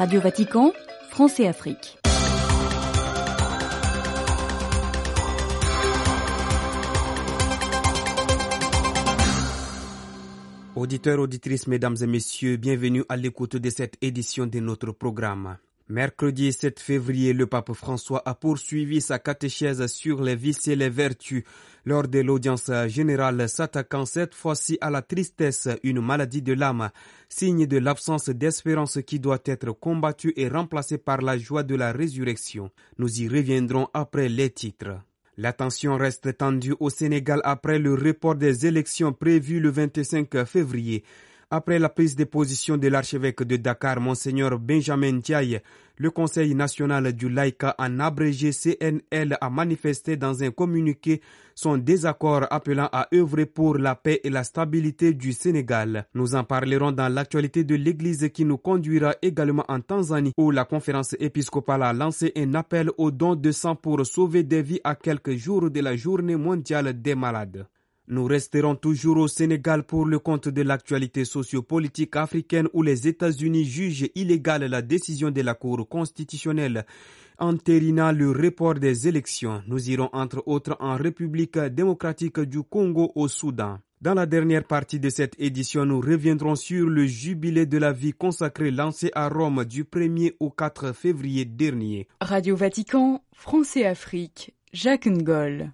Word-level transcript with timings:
Radio 0.00 0.18
Vatican, 0.22 0.72
France 1.10 1.38
et 1.40 1.46
Afrique. 1.46 1.98
Auditeurs, 10.74 11.18
auditrices, 11.20 11.66
mesdames 11.66 11.96
et 12.00 12.06
messieurs, 12.06 12.56
bienvenue 12.56 13.04
à 13.10 13.18
l'écoute 13.18 13.56
de 13.56 13.68
cette 13.68 13.98
édition 14.00 14.46
de 14.46 14.58
notre 14.60 14.92
programme. 14.92 15.58
Mercredi 15.90 16.52
7 16.52 16.78
février, 16.78 17.32
le 17.32 17.48
pape 17.48 17.72
François 17.72 18.22
a 18.24 18.36
poursuivi 18.36 19.00
sa 19.00 19.18
catéchèse 19.18 19.84
sur 19.88 20.22
les 20.22 20.36
vices 20.36 20.68
et 20.68 20.76
les 20.76 20.88
vertus 20.88 21.42
lors 21.84 22.06
de 22.06 22.20
l'audience 22.20 22.70
générale 22.86 23.48
s'attaquant 23.48 24.06
cette 24.06 24.36
fois-ci 24.36 24.78
à 24.80 24.88
la 24.90 25.02
tristesse, 25.02 25.68
une 25.82 26.00
maladie 26.00 26.42
de 26.42 26.52
l'âme, 26.52 26.90
signe 27.28 27.66
de 27.66 27.78
l'absence 27.78 28.28
d'espérance 28.28 29.00
qui 29.04 29.18
doit 29.18 29.42
être 29.44 29.72
combattue 29.72 30.32
et 30.36 30.46
remplacée 30.46 30.98
par 30.98 31.22
la 31.22 31.36
joie 31.36 31.64
de 31.64 31.74
la 31.74 31.90
résurrection. 31.90 32.70
Nous 32.98 33.22
y 33.22 33.26
reviendrons 33.26 33.88
après 33.92 34.28
les 34.28 34.50
titres. 34.50 35.00
L'attention 35.38 35.96
reste 35.96 36.36
tendue 36.36 36.76
au 36.78 36.90
Sénégal 36.90 37.40
après 37.42 37.80
le 37.80 37.94
report 37.94 38.36
des 38.36 38.64
élections 38.64 39.12
prévues 39.12 39.58
le 39.58 39.70
25 39.70 40.44
février. 40.46 41.02
Après 41.52 41.80
la 41.80 41.88
prise 41.88 42.14
de 42.14 42.22
position 42.22 42.76
de 42.76 42.86
l'archevêque 42.86 43.42
de 43.42 43.56
Dakar, 43.56 44.00
Monseigneur 44.00 44.56
Benjamin 44.60 45.18
Thiaye, 45.18 45.58
le 45.96 46.12
Conseil 46.12 46.54
national 46.54 47.12
du 47.12 47.28
laïka 47.28 47.74
en 47.76 47.98
abrégé 47.98 48.52
CNL 48.52 49.36
a 49.40 49.50
manifesté 49.50 50.16
dans 50.16 50.44
un 50.44 50.52
communiqué 50.52 51.20
son 51.56 51.76
désaccord 51.76 52.46
appelant 52.50 52.88
à 52.92 53.08
œuvrer 53.12 53.46
pour 53.46 53.78
la 53.78 53.96
paix 53.96 54.20
et 54.22 54.30
la 54.30 54.44
stabilité 54.44 55.12
du 55.12 55.32
Sénégal. 55.32 56.06
Nous 56.14 56.36
en 56.36 56.44
parlerons 56.44 56.92
dans 56.92 57.08
l'actualité 57.12 57.64
de 57.64 57.74
l'Église 57.74 58.28
qui 58.32 58.44
nous 58.44 58.56
conduira 58.56 59.16
également 59.20 59.64
en 59.66 59.80
Tanzanie 59.80 60.32
où 60.36 60.52
la 60.52 60.64
conférence 60.64 61.16
épiscopale 61.18 61.82
a 61.82 61.92
lancé 61.92 62.30
un 62.36 62.54
appel 62.54 62.90
au 62.96 63.10
don 63.10 63.34
de 63.34 63.50
sang 63.50 63.74
pour 63.74 64.06
sauver 64.06 64.44
des 64.44 64.62
vies 64.62 64.80
à 64.84 64.94
quelques 64.94 65.34
jours 65.34 65.68
de 65.68 65.80
la 65.80 65.96
journée 65.96 66.36
mondiale 66.36 67.02
des 67.02 67.16
malades. 67.16 67.66
Nous 68.12 68.24
resterons 68.24 68.74
toujours 68.74 69.18
au 69.18 69.28
Sénégal 69.28 69.84
pour 69.84 70.04
le 70.04 70.18
compte 70.18 70.48
de 70.48 70.62
l'actualité 70.62 71.24
sociopolitique 71.24 72.16
africaine 72.16 72.66
où 72.72 72.82
les 72.82 73.06
États-Unis 73.06 73.64
jugent 73.64 74.10
illégale 74.16 74.64
la 74.64 74.82
décision 74.82 75.30
de 75.30 75.40
la 75.42 75.54
Cour 75.54 75.88
constitutionnelle 75.88 76.84
entérinant 77.38 78.10
le 78.10 78.32
report 78.32 78.74
des 78.74 79.06
élections. 79.06 79.62
Nous 79.68 79.90
irons 79.90 80.10
entre 80.12 80.42
autres 80.46 80.76
en 80.80 80.96
République 80.96 81.56
démocratique 81.56 82.40
du 82.40 82.64
Congo 82.64 83.12
au 83.14 83.28
Soudan. 83.28 83.78
Dans 84.00 84.14
la 84.14 84.26
dernière 84.26 84.64
partie 84.64 84.98
de 84.98 85.08
cette 85.08 85.38
édition, 85.38 85.84
nous 85.86 86.00
reviendrons 86.00 86.56
sur 86.56 86.88
le 86.88 87.06
jubilé 87.06 87.64
de 87.66 87.78
la 87.78 87.92
vie 87.92 88.12
consacré 88.12 88.72
lancé 88.72 89.12
à 89.14 89.28
Rome 89.28 89.64
du 89.64 89.84
1er 89.84 90.34
au 90.40 90.50
4 90.50 90.92
février 90.94 91.44
dernier. 91.44 92.08
Radio 92.20 92.56
Vatican, 92.56 93.22
France 93.32 93.76
et 93.76 93.86
Afrique, 93.86 94.52
Jacques 94.72 95.06
Ngol. 95.06 95.70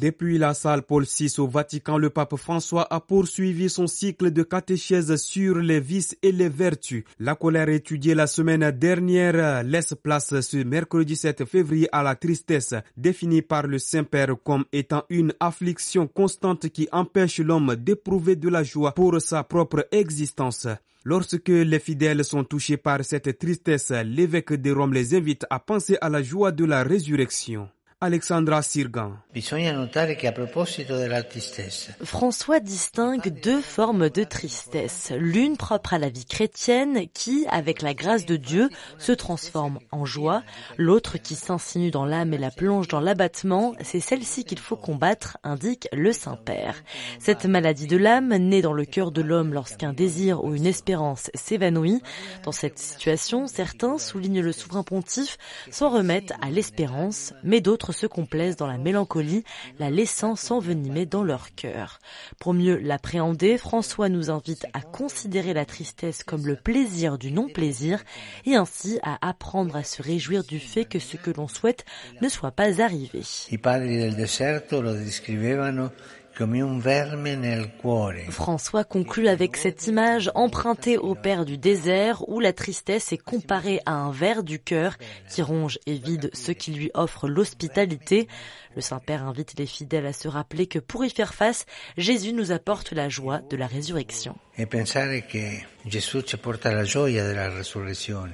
Depuis 0.00 0.38
la 0.38 0.54
salle 0.54 0.82
Paul 0.82 1.04
VI 1.04 1.32
au 1.38 1.46
Vatican, 1.46 1.98
le 1.98 2.10
pape 2.10 2.36
François 2.36 2.86
a 2.92 3.00
poursuivi 3.00 3.68
son 3.68 3.86
cycle 3.86 4.30
de 4.30 4.42
catéchèse 4.42 5.14
sur 5.16 5.58
les 5.58 5.80
vices 5.80 6.16
et 6.22 6.32
les 6.32 6.48
vertus. 6.48 7.04
La 7.20 7.34
colère 7.34 7.68
étudiée 7.68 8.14
la 8.14 8.26
semaine 8.26 8.70
dernière 8.70 9.62
laisse 9.62 9.94
place 10.02 10.40
ce 10.40 10.56
mercredi 10.64 11.14
7 11.14 11.44
février 11.44 11.88
à 11.92 12.02
la 12.02 12.16
tristesse, 12.16 12.74
définie 12.96 13.42
par 13.42 13.66
le 13.66 13.78
Saint-Père 13.78 14.34
comme 14.42 14.64
étant 14.72 15.04
une 15.10 15.34
affliction 15.40 16.06
constante 16.06 16.70
qui 16.70 16.88
empêche 16.90 17.38
l'homme 17.40 17.76
d'éprouver 17.76 18.34
de 18.36 18.48
la 18.48 18.62
joie 18.62 18.92
pour 18.92 19.20
sa 19.20 19.44
propre 19.44 19.86
existence. 19.92 20.66
Lorsque 21.04 21.48
les 21.48 21.80
fidèles 21.80 22.24
sont 22.24 22.44
touchés 22.44 22.76
par 22.76 23.04
cette 23.04 23.38
tristesse, 23.38 23.92
l'évêque 24.04 24.54
de 24.54 24.70
Rome 24.70 24.94
les 24.94 25.14
invite 25.14 25.44
à 25.50 25.58
penser 25.58 25.98
à 26.00 26.08
la 26.08 26.22
joie 26.22 26.52
de 26.52 26.64
la 26.64 26.82
résurrection. 26.82 27.68
Alexandra 28.04 28.62
Sirgan. 28.62 29.12
François 32.02 32.58
distingue 32.58 33.28
deux 33.28 33.60
formes 33.60 34.10
de 34.10 34.24
tristesse. 34.24 35.12
L'une 35.16 35.56
propre 35.56 35.94
à 35.94 36.00
la 36.00 36.08
vie 36.08 36.24
chrétienne 36.24 37.06
qui, 37.14 37.46
avec 37.48 37.80
la 37.80 37.94
grâce 37.94 38.26
de 38.26 38.34
Dieu, 38.34 38.70
se 38.98 39.12
transforme 39.12 39.78
en 39.92 40.04
joie. 40.04 40.42
L'autre 40.78 41.16
qui 41.16 41.36
s'insinue 41.36 41.92
dans 41.92 42.04
l'âme 42.04 42.34
et 42.34 42.38
la 42.38 42.50
plonge 42.50 42.88
dans 42.88 42.98
l'abattement, 42.98 43.72
c'est 43.82 44.00
celle-ci 44.00 44.44
qu'il 44.44 44.58
faut 44.58 44.74
combattre, 44.74 45.38
indique 45.44 45.86
le 45.92 46.12
Saint-Père. 46.12 46.74
Cette 47.20 47.46
maladie 47.46 47.86
de 47.86 47.96
l'âme 47.96 48.34
naît 48.34 48.62
dans 48.62 48.72
le 48.72 48.84
cœur 48.84 49.12
de 49.12 49.22
l'homme 49.22 49.54
lorsqu'un 49.54 49.92
désir 49.92 50.42
ou 50.42 50.56
une 50.56 50.66
espérance 50.66 51.30
s'évanouit. 51.34 52.02
Dans 52.42 52.50
cette 52.50 52.80
situation, 52.80 53.46
certains, 53.46 53.98
soulignent 53.98 54.40
le 54.42 54.50
souverain 54.50 54.82
pontife, 54.82 55.38
s'en 55.70 55.88
remettent 55.88 56.34
à 56.42 56.50
l'espérance, 56.50 57.32
mais 57.44 57.60
d'autres 57.60 57.91
se 57.92 58.06
complaisent 58.06 58.56
dans 58.56 58.66
la 58.66 58.78
mélancolie, 58.78 59.44
la 59.78 59.90
laissant 59.90 60.36
s'envenimer 60.36 61.06
dans 61.06 61.22
leur 61.22 61.54
cœur. 61.54 61.98
Pour 62.38 62.54
mieux 62.54 62.76
l'appréhender, 62.76 63.58
François 63.58 64.08
nous 64.08 64.30
invite 64.30 64.66
à 64.72 64.80
considérer 64.80 65.54
la 65.54 65.64
tristesse 65.64 66.24
comme 66.24 66.46
le 66.46 66.56
plaisir 66.56 67.18
du 67.18 67.32
non-plaisir 67.32 68.02
et 68.46 68.56
ainsi 68.56 68.98
à 69.02 69.18
apprendre 69.26 69.76
à 69.76 69.84
se 69.84 70.02
réjouir 70.02 70.44
du 70.44 70.58
fait 70.58 70.84
que 70.84 70.98
ce 70.98 71.16
que 71.16 71.30
l'on 71.30 71.48
souhaite 71.48 71.84
ne 72.20 72.28
soit 72.28 72.50
pas 72.50 72.82
arrivé. 72.82 73.22
François 78.30 78.84
conclut 78.84 79.28
avec 79.28 79.56
cette 79.56 79.86
image 79.86 80.30
empruntée 80.34 80.96
au 80.96 81.14
Père 81.14 81.44
du 81.44 81.58
désert 81.58 82.28
où 82.28 82.40
la 82.40 82.52
tristesse 82.52 83.12
est 83.12 83.18
comparée 83.18 83.80
à 83.86 83.92
un 83.92 84.10
ver 84.10 84.42
du 84.42 84.58
cœur 84.58 84.96
qui 85.28 85.42
ronge 85.42 85.78
et 85.86 85.94
vide 85.94 86.30
ce 86.32 86.52
qui 86.52 86.72
lui 86.72 86.90
offre 86.94 87.28
l'hospitalité. 87.28 88.28
Le 88.74 88.80
Saint-Père 88.80 89.24
invite 89.24 89.58
les 89.58 89.66
fidèles 89.66 90.06
à 90.06 90.12
se 90.12 90.28
rappeler 90.28 90.66
que 90.66 90.78
pour 90.78 91.04
y 91.04 91.10
faire 91.10 91.34
face, 91.34 91.66
Jésus 91.96 92.32
nous 92.32 92.50
apporte 92.50 92.92
la 92.92 93.08
joie 93.08 93.40
de 93.50 93.56
la 93.56 93.66
résurrection. 93.66 94.36
Et 94.56 94.66
penser 94.66 95.24
que 95.30 95.38
Jésus 95.88 96.22
ci 96.26 96.36
porta 96.36 96.72
la 96.72 97.50
resurrezione. 97.50 98.32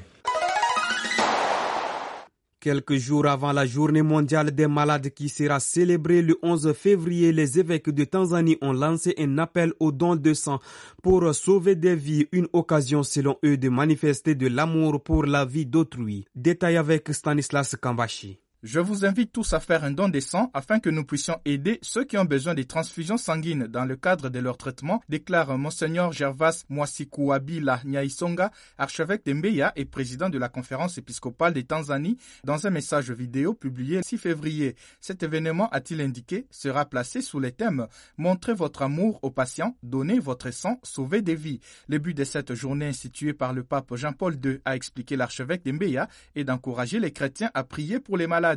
Quelques 2.61 2.97
jours 2.97 3.27
avant 3.27 3.53
la 3.53 3.67
journée 3.67 4.03
mondiale 4.03 4.51
des 4.51 4.67
malades 4.67 5.11
qui 5.11 5.29
sera 5.29 5.61
célébrée 5.61 6.23
le 6.23 6.37
11 6.43 6.73
février, 6.73 7.31
les 7.31 7.61
évêques 7.61 7.89
de 7.91 8.03
Tanzanie 8.03 8.59
ont 8.61 8.73
lancé 8.73 9.15
un 9.17 9.39
appel 9.39 9.73
au 9.79 9.93
don 9.93 10.17
de 10.17 10.35
sang 10.35 10.59
pour 11.01 11.33
sauver 11.37 11.77
des 11.77 11.95
vies, 11.95 12.27
une 12.33 12.49
occasion 12.53 13.05
selon 13.05 13.37
eux 13.45 13.57
de 13.57 13.69
manifester 13.69 14.35
de 14.35 14.49
l'amour 14.49 15.01
pour 15.05 15.25
la 15.25 15.45
vie 15.45 15.67
d'autrui. 15.67 16.25
Détail 16.35 16.77
avec 16.79 17.09
Stanislas 17.13 17.77
Kambashi. 17.81 18.41
Je 18.65 18.81
vous 18.81 19.05
invite 19.05 19.31
tous 19.31 19.53
à 19.53 19.61
faire 19.61 19.85
un 19.85 19.93
don 19.93 20.09
de 20.09 20.19
sang 20.19 20.51
afin 20.53 20.81
que 20.81 20.91
nous 20.91 21.05
puissions 21.05 21.41
aider 21.45 21.79
ceux 21.81 22.03
qui 22.03 22.19
ont 22.19 22.25
besoin 22.25 22.55
des 22.55 22.65
transfusions 22.65 23.17
sanguines 23.17 23.69
dans 23.69 23.85
le 23.85 23.95
cadre 23.95 24.31
de 24.31 24.41
leur 24.41 24.57
traitement, 24.57 25.01
déclare 25.09 25.57
Monseigneur 25.57 26.11
Gervas 26.13 26.65
Mwasikouabila 26.69 27.83
Nyaisonga, 27.85 28.51
archevêque 28.77 29.25
de 29.25 29.35
Mbeya 29.35 29.73
et 29.77 29.85
président 29.85 30.29
de 30.29 30.39
la 30.39 30.49
conférence 30.49 30.99
épiscopale 30.99 31.55
de 31.55 31.61
Tanzanie, 31.61 32.17
dans 32.43 32.67
un 32.67 32.71
message 32.71 33.13
vidéo 33.13 33.55
publié 33.55 33.99
le 33.99 34.03
6 34.03 34.19
février. 34.19 34.75
Cet 35.01 35.23
événement, 35.23 35.69
a-t-il 35.69 36.01
indiqué, 36.01 36.49
sera 36.51 36.85
placé 36.85 37.21
sous 37.21 37.39
les 37.39 37.53
thèmes 37.53 37.87
Montrez 38.17 38.55
votre 38.55 38.83
amour 38.83 39.21
aux 39.23 39.31
patients, 39.31 39.77
donnez 39.85 40.19
votre 40.19 40.51
sang, 40.51 40.81
sauvez 40.83 41.23
des 41.23 41.37
vies. 41.37 41.61
Le 41.87 41.99
but 41.99 42.15
de 42.15 42.25
cette 42.25 42.55
journée 42.55 42.89
instituée 42.89 43.35
par 43.35 43.53
le 43.53 43.63
pape 43.63 43.95
Jean-Paul 43.95 44.37
II, 44.45 44.59
a 44.65 44.75
expliqué 44.75 45.15
l'archevêque 45.15 45.65
de 45.65 45.71
Mbeya, 45.71 46.09
est 46.35 46.43
d'encourager 46.43 46.99
les 46.99 47.13
chrétiens 47.13 47.53
à 47.55 47.63
prier 47.63 48.01
pour 48.01 48.17
les 48.17 48.27
malades 48.27 48.47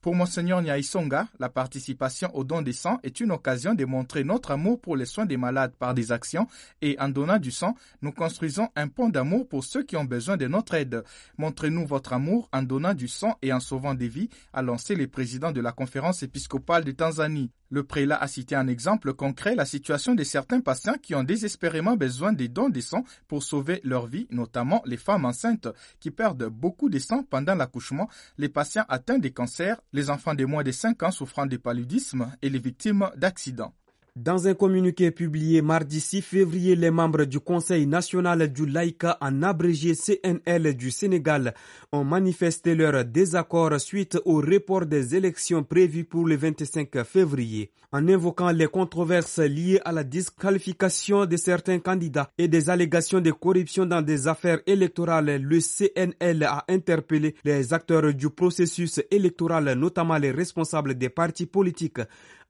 pour 0.00 0.14
Monseigneur 0.14 0.62
Nyaisonga, 0.62 1.28
la 1.38 1.48
participation 1.48 2.34
au 2.34 2.44
don 2.44 2.62
des 2.62 2.72
sang 2.72 2.98
est 3.02 3.20
une 3.20 3.30
occasion 3.32 3.74
de 3.74 3.84
montrer 3.84 4.24
notre 4.24 4.50
amour 4.50 4.80
pour 4.80 4.96
les 4.96 5.06
soins 5.06 5.26
des 5.26 5.36
malades 5.36 5.74
par 5.78 5.94
des 5.94 6.12
actions 6.12 6.46
et 6.82 6.96
en 6.98 7.08
donnant 7.08 7.38
du 7.38 7.50
sang, 7.50 7.74
nous 8.02 8.12
construisons 8.12 8.68
un 8.76 8.88
pont 8.88 9.08
d'amour 9.08 9.48
pour 9.48 9.64
ceux 9.64 9.82
qui 9.82 9.96
ont 9.96 10.04
besoin 10.04 10.36
de 10.36 10.46
notre 10.46 10.74
aide. 10.74 11.02
Montrez-nous 11.38 11.86
votre 11.86 12.12
amour 12.12 12.48
en 12.52 12.62
donnant 12.62 12.94
du 12.94 13.08
sang 13.08 13.36
et 13.42 13.52
en 13.52 13.60
sauvant 13.60 13.94
des 13.94 14.08
vies, 14.08 14.28
a 14.52 14.62
lancé 14.62 14.94
le 14.94 15.06
président 15.06 15.52
de 15.52 15.60
la 15.60 15.72
conférence 15.72 16.22
épiscopale 16.22 16.84
de 16.84 16.92
Tanzanie. 16.92 17.50
Le 17.70 17.84
prélat 17.84 18.16
a 18.16 18.26
cité 18.28 18.54
un 18.54 18.66
exemple 18.66 19.12
concret 19.12 19.54
la 19.54 19.66
situation 19.66 20.14
de 20.14 20.24
certains 20.24 20.60
patients 20.60 20.96
qui 21.02 21.14
ont 21.14 21.22
désespérément 21.22 21.96
besoin 21.96 22.32
des 22.32 22.48
dons 22.48 22.70
de 22.70 22.80
sang 22.80 23.04
pour 23.26 23.42
sauver 23.42 23.80
leur 23.84 24.06
vie, 24.06 24.26
notamment 24.30 24.82
les 24.86 24.96
femmes 24.96 25.26
enceintes 25.26 25.68
qui 26.00 26.10
perdent 26.10 26.46
beaucoup 26.46 26.88
de 26.88 26.98
sang 26.98 27.24
pendant 27.24 27.54
l'accouchement, 27.54 28.08
les 28.38 28.48
patients 28.48 28.86
atteints 28.88 29.18
des 29.18 29.32
cancers, 29.32 29.80
les 29.92 30.08
enfants 30.08 30.34
de 30.34 30.46
moins 30.46 30.62
de 30.62 30.72
5 30.72 31.02
ans 31.02 31.10
souffrant 31.10 31.46
de 31.46 31.58
paludisme 31.58 32.32
et 32.40 32.48
les 32.48 32.58
victimes 32.58 33.10
d'accidents. 33.16 33.74
Dans 34.20 34.48
un 34.48 34.54
communiqué 34.54 35.12
publié 35.12 35.62
mardi 35.62 36.00
6 36.00 36.22
février, 36.22 36.74
les 36.74 36.90
membres 36.90 37.22
du 37.24 37.38
Conseil 37.38 37.86
national 37.86 38.52
du 38.52 38.66
Laïka 38.66 39.16
en 39.20 39.44
abrégé 39.44 39.94
CNL 39.94 40.74
du 40.74 40.90
Sénégal 40.90 41.54
ont 41.92 42.02
manifesté 42.02 42.74
leur 42.74 43.04
désaccord 43.04 43.80
suite 43.80 44.18
au 44.24 44.38
report 44.40 44.86
des 44.86 45.14
élections 45.14 45.62
prévues 45.62 46.02
pour 46.02 46.26
le 46.26 46.34
25 46.36 47.04
février. 47.04 47.70
En 47.90 48.06
invoquant 48.06 48.50
les 48.50 48.66
controverses 48.66 49.38
liées 49.38 49.80
à 49.82 49.92
la 49.92 50.04
disqualification 50.04 51.24
de 51.24 51.38
certains 51.38 51.78
candidats 51.78 52.28
et 52.36 52.46
des 52.46 52.68
allégations 52.68 53.20
de 53.22 53.30
corruption 53.30 53.86
dans 53.86 54.02
des 54.02 54.28
affaires 54.28 54.60
électorales, 54.66 55.40
le 55.40 55.58
CNL 55.60 56.42
a 56.42 56.64
interpellé 56.68 57.34
les 57.44 57.72
acteurs 57.72 58.12
du 58.12 58.28
processus 58.28 59.00
électoral, 59.10 59.72
notamment 59.72 60.18
les 60.18 60.32
responsables 60.32 60.96
des 60.96 61.08
partis 61.08 61.46
politiques, 61.46 62.00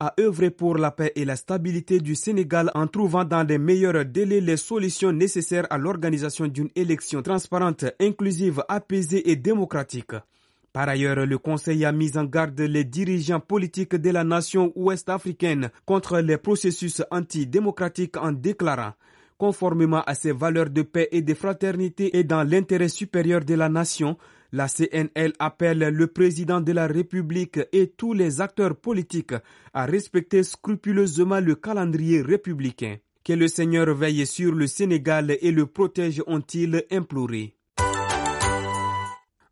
à 0.01 0.15
œuvrer 0.21 0.51
pour 0.51 0.77
la 0.79 0.91
paix 0.91 1.13
et 1.17 1.25
la 1.25 1.35
stabilité 1.37 1.99
du 2.01 2.15
Sénégal 2.15 2.71
en 2.75 2.87
trouvant 2.87 3.25
dans 3.25 3.43
les 3.47 3.59
meilleurs 3.59 4.05
délais 4.05 4.41
les 4.41 4.57
solutions 4.57 5.13
nécessaires 5.13 5.67
à 5.71 5.79
l'organisation 5.79 6.47
d'une 6.47 6.71
élection 6.77 7.23
transparente, 7.23 7.85
inclusive, 8.01 8.63
apaisée 8.69 9.31
et 9.31 9.37
démocratique. 9.37 10.13
Par 10.73 10.89
ailleurs, 10.89 11.27
le 11.27 11.39
Conseil 11.39 11.85
a 11.85 11.91
mis 11.93 12.17
en 12.17 12.25
garde 12.25 12.61
les 12.61 12.85
dirigeants 12.85 13.41
politiques 13.41 13.97
de 13.97 14.11
la 14.11 14.23
nation 14.23 14.73
ouest-africaine 14.77 15.71
contre 15.85 16.19
les 16.21 16.37
processus 16.37 17.03
antidémocratiques 17.11 18.17
en 18.17 18.31
déclarant 18.33 18.93
conformément 19.39 20.03
à 20.03 20.15
ses 20.15 20.33
valeurs 20.33 20.69
de 20.69 20.83
paix 20.83 21.09
et 21.13 21.23
de 21.23 21.33
fraternité 21.33 22.19
et 22.19 22.25
dans 22.25 22.43
l'intérêt 22.43 22.89
supérieur 22.89 23.45
de 23.45 23.55
la 23.55 23.69
nation, 23.69 24.19
la 24.53 24.67
CNL 24.69 25.33
appelle 25.39 25.79
le 25.79 26.07
président 26.07 26.61
de 26.61 26.73
la 26.73 26.87
République 26.87 27.61
et 27.73 27.89
tous 27.89 28.15
les 28.15 28.41
acteurs 28.41 28.77
politiques 28.77 29.35
à 29.75 29.85
respecter 29.87 30.43
scrupuleusement 30.43 31.41
le 31.41 31.55
calendrier 31.55 32.23
républicain. 32.23 32.97
Que 33.25 33.35
le 33.35 33.49
Seigneur 33.49 33.95
veille 33.95 34.27
sur 34.27 34.53
le 34.55 34.67
Sénégal 34.67 35.37
et 35.41 35.51
le 35.51 35.67
protège, 35.67 36.23
ont-ils 36.27 36.85
imploré. 36.91 37.55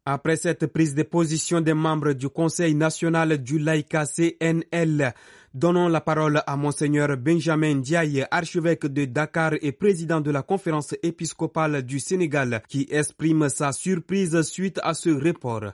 Après 0.08 0.37
cette 0.37 0.66
prise 0.69 0.94
de 0.94 1.02
position 1.02 1.60
des 1.60 1.75
membres 1.75 2.12
du 2.12 2.28
Conseil 2.28 2.75
national 2.76 3.38
du 3.42 3.58
laïka 3.58 4.06
CNL, 4.06 5.12
Donnons 5.58 5.88
la 5.88 6.03
parole 6.03 6.43
à 6.47 6.55
Monseigneur 6.55 7.17
Benjamin 7.17 7.76
Ndiaye, 7.76 8.26
archevêque 8.31 8.85
de 8.88 9.06
Dakar 9.06 9.55
et 9.62 9.73
président 9.73 10.20
de 10.20 10.31
la 10.31 10.43
conférence 10.43 10.94
épiscopale 11.03 11.81
du 11.82 11.99
Sénégal, 11.99 12.61
qui 12.69 12.87
exprime 12.91 13.49
sa 13.49 13.73
surprise 13.73 14.38
suite 14.43 14.79
à 14.82 14.93
ce 14.93 15.08
report. 15.08 15.73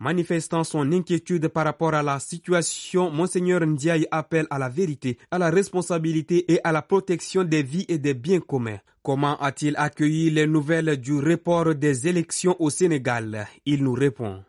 Manifestant 0.00 0.64
son 0.64 0.90
inquiétude 0.90 1.46
par 1.46 1.64
rapport 1.66 1.94
à 1.94 2.02
la 2.02 2.18
situation, 2.18 3.08
Monseigneur 3.12 3.64
Ndiaye 3.64 4.08
appelle 4.10 4.48
à 4.50 4.58
la 4.58 4.68
vérité, 4.68 5.16
à 5.30 5.38
la 5.38 5.48
responsabilité 5.50 6.52
et 6.52 6.58
à 6.64 6.72
la 6.72 6.82
protection 6.82 7.44
des 7.44 7.62
vies 7.62 7.86
et 7.88 7.98
des 7.98 8.14
biens 8.14 8.40
communs. 8.40 8.80
Comment 9.04 9.36
a-t-il 9.38 9.76
accueilli 9.76 10.30
les 10.30 10.48
nouvelles 10.48 10.96
du 10.96 11.14
report 11.20 11.76
des 11.76 12.08
élections 12.08 12.56
au 12.58 12.68
Sénégal? 12.68 13.46
Il 13.64 13.84
nous 13.84 13.94
répond. 13.94 14.40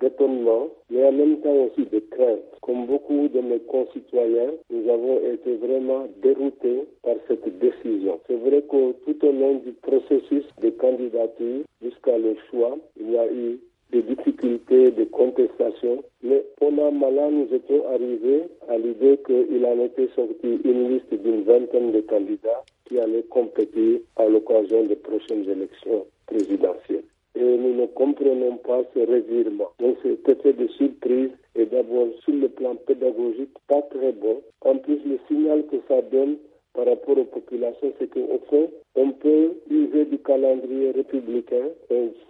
D'étonnement 0.00 0.68
mais 0.90 1.04
en 1.04 1.12
même 1.12 1.40
temps 1.40 1.54
aussi 1.66 1.88
de 1.88 1.98
crainte. 2.10 2.40
Comme 2.62 2.86
beaucoup 2.86 3.28
de 3.28 3.40
mes 3.40 3.60
concitoyens, 3.60 4.52
nous 4.70 4.88
avons 4.90 5.18
été 5.32 5.56
vraiment 5.56 6.06
déroutés 6.22 6.84
par 7.02 7.14
cette 7.28 7.58
décision. 7.58 8.20
C'est 8.26 8.36
vrai 8.36 8.62
que 8.62 8.92
tout 9.04 9.26
au 9.26 9.32
long 9.32 9.54
du 9.64 9.72
processus 9.72 10.44
de 10.60 10.70
candidature 10.70 11.62
jusqu'à 11.82 12.18
le 12.18 12.36
choix, 12.50 12.76
il 12.98 13.12
y 13.12 13.18
a 13.18 13.26
eu 13.32 13.58
des 13.92 14.02
difficultés, 14.02 14.90
des 14.92 15.06
contestations, 15.06 16.02
mais 16.22 16.44
pendant 16.58 16.92
malin, 16.92 17.30
nous 17.30 17.48
étions 17.52 17.86
arrivés 17.88 18.44
à 18.68 18.78
l'idée 18.78 19.18
qu'il 19.26 19.64
en 19.66 19.80
était 19.84 20.08
sorti 20.14 20.60
une 20.64 20.90
liste 20.92 21.12
d'une 21.14 21.42
vingtaine 21.42 21.90
de 21.90 22.00
candidats 22.02 22.62
qui 22.84 22.98
allaient 23.00 23.24
compétir 23.24 24.00
à 24.16 24.26
l'occasion 24.26 24.84
des 24.84 24.96
prochaines 24.96 25.48
élections 25.48 26.06
présidentielles 26.26 27.04
et 27.34 27.56
nous 27.56 27.74
ne 27.74 27.86
comprenons 27.86 28.56
pas 28.58 28.82
ce 28.94 29.00
revirement. 29.00 29.70
Donc 29.78 29.96
cet 30.02 30.28
effet 30.28 30.52
de 30.52 30.66
surprise 30.68 31.30
est 31.54 31.66
d'abord 31.66 32.08
sur 32.24 32.34
le 32.34 32.48
plan 32.48 32.74
pédagogique 32.74 33.54
pas 33.68 33.82
très 33.82 34.12
bon. 34.12 34.42
En 34.62 34.76
plus, 34.76 34.98
le 35.04 35.18
signal 35.28 35.64
que 35.66 35.76
ça 35.88 36.02
donne 36.02 36.36
par 36.74 36.86
rapport 36.86 37.18
aux 37.18 37.24
populations, 37.24 37.92
c'est 37.98 38.10
qu'au 38.10 38.40
fond, 38.48 38.70
on 38.94 39.10
peut 39.12 39.52
user 39.70 40.04
du 40.06 40.18
calendrier 40.18 40.90
républicain 40.92 41.68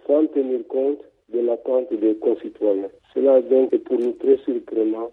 sans 0.07 0.25
tenir 0.27 0.67
compte 0.67 0.99
de 1.29 1.39
l'attente 1.39 1.93
des 1.93 2.15
concitoyens. 2.15 2.89
Cela 3.13 3.41
donc 3.41 3.73
est 3.73 3.79
pour 3.79 3.99
nous 3.99 4.13
très 4.13 4.37
surprenant 4.37 5.11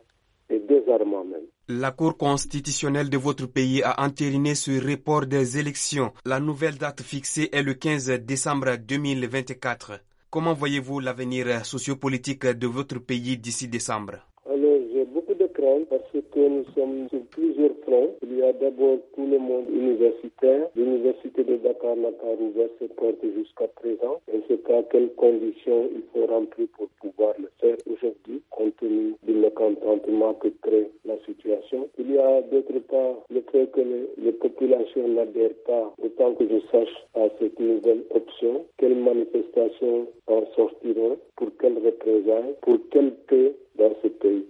et 0.51 0.59
désarmant 0.59 1.25
même. 1.25 1.47
La 1.71 1.91
Cour 1.91 2.17
constitutionnelle 2.17 3.11
de 3.11 3.19
votre 3.19 3.45
pays 3.45 3.83
a 3.83 4.01
entériné 4.03 4.55
ce 4.55 4.71
report 4.91 5.27
des 5.27 5.59
élections. 5.59 6.13
La 6.25 6.41
nouvelle 6.41 6.77
date 6.79 7.03
fixée 7.03 7.51
est 7.53 7.63
le 7.63 7.75
15 7.75 8.09
décembre 8.25 8.77
2024. 8.79 10.01
Comment 10.31 10.55
voyez-vous 10.55 11.01
l'avenir 11.01 11.67
sociopolitique 11.67 12.47
de 12.47 12.67
votre 12.67 12.99
pays 13.01 13.37
d'ici 13.37 13.69
décembre? 13.69 14.15
Alors, 14.47 14.79
j'ai 14.95 15.05
beaucoup 15.05 15.35
de 15.35 15.47
craintes 15.49 15.87
parce 15.91 16.11
que 16.33 16.41
nous 16.49 16.65
sommes 16.75 17.07
fronts. 18.49 18.59
Il 18.61 18.65
y 18.65 18.67
a 18.67 18.71
d'abord 18.71 18.99
tout 19.15 19.27
le 19.27 19.39
monde 19.39 19.67
universitaire. 19.71 20.69
L'université 20.77 21.45
de 21.45 21.57
Dakar 21.57 21.97
n'a 21.97 22.13
pas 22.13 22.33
ouvert 22.41 22.69
ses 22.79 22.89
portes 22.89 23.23
jusqu'à 23.37 23.69
présent. 23.69 24.21
Et 24.33 24.41
c'est 24.49 24.71
à 24.73 24.83
quelles 24.85 25.13
conditions 25.15 25.89
il 25.95 26.03
faut 26.13 26.27
remplir 26.27 26.67
pour 26.77 26.89
pouvoir 27.01 27.35
le 27.39 27.51
faire 27.61 27.77
aujourd'hui, 27.91 28.43
compte 28.51 28.77
tenu 28.77 29.15
du 29.25 29.33
mécontentement 29.35 30.35
que 30.35 30.49
crée 30.63 30.91
la 31.05 31.17
situation. 31.27 31.89
Il 31.99 32.13
y 32.13 32.19
a 32.19 32.43
d'autre 32.43 32.79
part 32.89 33.17
le 33.31 33.43
fait 33.53 33.71
que 33.73 33.81
les, 33.81 34.33
populations 34.33 35.09
n'adhèrent 35.09 35.59
pas, 35.67 35.93
autant 36.03 36.33
que 36.35 36.45
je 36.49 36.61
sache, 36.71 36.95
à 37.15 37.29
cette 37.41 37.59
nouvelle 37.59 38.05
option. 38.15 38.65
Quelles 38.79 38.95
manifestations 38.97 40.07
en 40.29 40.45
sortiront? 40.55 41.19
Pour 41.37 41.49
quelles 41.61 41.79
représailles? 41.85 42.55
Pour 42.63 42.79
quelle 42.91 43.13
paix 43.27 43.55
dans 43.77 43.93
ce 44.03 44.09
pays? 44.09 44.47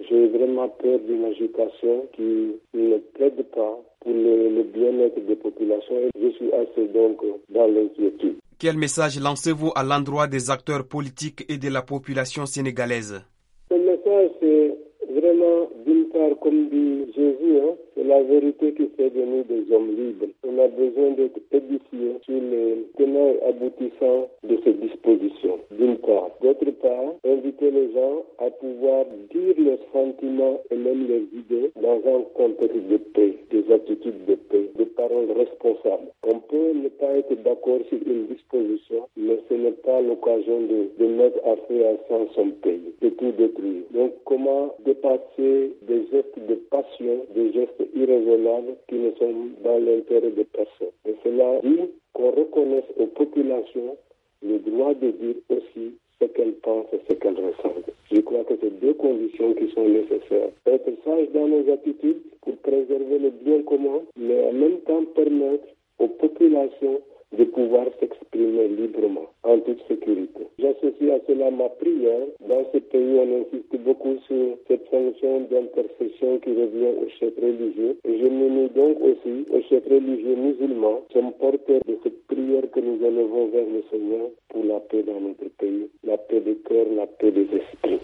J'ai 0.00 0.28
vraiment 0.28 0.68
peur 0.68 0.98
d'une 1.00 1.24
agitation 1.24 2.06
qui 2.14 2.52
ne 2.74 2.98
plaide 3.14 3.42
pas 3.54 3.78
pour 4.00 4.12
le, 4.12 4.62
bien-être 4.62 5.24
des 5.26 5.36
populations 5.36 5.96
et 5.96 6.10
je 6.20 6.28
suis 6.30 6.52
assez 6.52 6.88
donc 6.88 7.20
dans 7.50 7.66
l'inquiétude. 7.66 8.36
Quel 8.58 8.76
message 8.76 9.20
lancez-vous 9.20 9.72
à 9.74 9.82
l'endroit 9.82 10.26
des 10.28 10.50
acteurs 10.50 10.86
politiques 10.86 11.44
et 11.48 11.58
de 11.58 11.68
la 11.68 11.82
population 11.82 12.46
sénégalaise? 12.46 13.22
Ce 13.70 13.74
message, 13.74 14.30
c'est 14.40 14.78
vraiment, 15.12 15.68
d'une 15.84 16.08
part, 16.08 16.38
comme 16.40 16.68
dit 16.68 17.12
Jésus, 17.14 17.58
hein, 17.58 17.74
c'est 18.02 18.08
la 18.08 18.22
vérité 18.22 18.72
qui 18.72 18.88
fait 18.96 19.10
de 19.10 19.22
nous 19.22 19.42
des 19.44 19.72
hommes 19.72 19.94
libres. 19.94 20.26
On 20.44 20.58
a 20.58 20.68
besoin 20.68 21.10
d'être 21.12 21.38
édifiés 21.52 22.16
sur 22.22 22.34
les 22.40 22.86
tenants 22.96 23.34
aboutissants 23.48 24.28
de 24.42 24.58
ces 24.64 24.72
dispositions, 24.72 25.58
d'une 25.70 25.96
part. 25.98 26.30
D'autre 26.42 26.70
part, 26.82 27.14
inviter 27.24 27.70
les 27.70 27.92
gens 27.92 28.24
à 28.38 28.50
pouvoir 28.50 29.04
dire 29.32 29.54
leurs 29.58 29.78
sentiments 29.92 30.60
et 30.70 30.76
même 30.76 31.06
leurs 31.08 31.28
idées 31.32 31.70
dans 31.80 31.98
un 31.98 32.22
contexte 32.34 32.88
de 32.88 32.96
paix, 32.96 33.34
des 33.50 33.72
attitudes 33.72 34.24
de 34.26 34.34
paix, 34.34 34.70
des 34.76 34.86
paroles 34.86 35.30
responsables. 35.36 36.10
On 36.26 36.38
peut 36.40 36.72
ne 36.74 36.88
pas 36.88 37.16
être 37.18 37.34
d'accord 37.42 37.80
sur 37.88 37.98
une 38.06 38.26
disposition, 38.26 39.06
mais 39.16 39.38
ce 39.48 39.54
n'est 39.54 39.78
pas 39.84 40.00
l'occasion 40.00 40.60
de, 40.62 41.06
mettre 41.06 41.38
à 41.46 41.56
feu 41.68 41.84
à 41.86 41.96
sang 42.08 42.26
son 42.34 42.50
pays, 42.62 42.94
de 43.00 43.10
tout 43.10 43.32
détruire. 43.32 43.82
Donc, 43.92 44.12
comment 44.24 44.74
dépasser 44.84 45.72
des 45.82 46.06
gestes 46.10 46.38
de 46.48 46.54
passion, 46.70 47.26
des 47.34 47.52
gestes 47.52 47.82
irraisonnables 47.94 48.76
qui 48.88 48.96
ne 48.96 49.10
sont 49.12 49.34
dans 49.62 49.78
l'intérêt 49.78 50.30
de 50.30 50.42
personne. 50.44 50.94
Et 51.06 51.14
cela 51.22 51.60
dit 51.62 51.90
qu'on 52.12 52.30
reconnaisse 52.30 52.90
aux 52.98 53.06
populations 53.06 53.96
le 54.42 54.58
droit 54.58 54.94
de 54.94 55.10
dire 55.10 55.36
aussi 55.50 55.92
ce 56.20 56.26
qu'elles 56.26 56.54
pensent 56.54 56.92
et 56.92 57.00
ce 57.08 57.14
qu'elles 57.14 57.36
ressentent. 57.36 57.90
Je 58.10 58.20
crois 58.20 58.44
que 58.44 58.54
c'est 58.60 58.80
deux 58.80 58.94
conditions 58.94 59.54
qui 59.54 59.70
sont 59.72 59.88
nécessaires. 59.88 60.50
Être 60.66 60.90
sage 61.04 61.28
dans 61.32 61.48
nos 61.48 61.72
attitudes 61.72 62.22
pour 62.42 62.56
préserver 62.58 63.18
le 63.18 63.30
bien 63.30 63.62
commun, 63.62 64.02
mais 64.16 64.48
en 64.48 64.52
même 64.52 64.80
temps 64.80 65.04
permettre 65.14 65.66
aux 65.98 66.08
populations 66.08 67.00
de 67.36 67.44
pouvoir 67.44 67.86
s'exprimer 67.98 68.68
librement, 68.68 69.26
en 69.42 69.58
toute 69.60 69.80
sécurité. 69.88 70.46
J'associe 70.58 71.10
à 71.10 71.18
cela 71.26 71.50
ma 71.50 71.68
prière. 71.70 72.26
Dans 72.48 72.64
ce 72.72 72.78
pays, 72.78 73.16
on 73.18 73.40
insiste 73.42 73.76
beaucoup 73.82 74.16
sur 74.26 74.56
cette 74.68 74.86
fonction 74.88 75.40
d'intercession 75.50 76.38
qui 76.40 76.50
revient 76.50 76.92
aux 77.00 77.08
chefs 77.18 77.36
religieux. 77.36 77.96
Je 78.04 78.26
m'unis 78.28 78.68
donc 78.70 78.98
aussi 79.00 79.46
aux 79.50 79.62
chefs 79.68 79.84
religieux 79.88 80.36
musulmans, 80.36 81.00
comme 81.12 81.32
porteurs 81.32 81.80
de 81.86 81.98
cette 82.02 82.26
prière 82.26 82.64
que 82.72 82.80
nous 82.80 83.04
élevons 83.04 83.48
vers 83.48 83.66
le 83.66 83.82
Seigneur 83.90 84.28
pour 84.48 84.64
la 84.64 84.80
paix 84.80 85.02
dans 85.02 85.20
notre 85.20 85.48
pays, 85.58 85.88
la 86.04 86.18
paix 86.18 86.40
des 86.40 86.56
cœurs, 86.56 86.86
la 86.96 87.06
paix 87.06 87.30
des 87.32 87.42
esprits. 87.44 88.00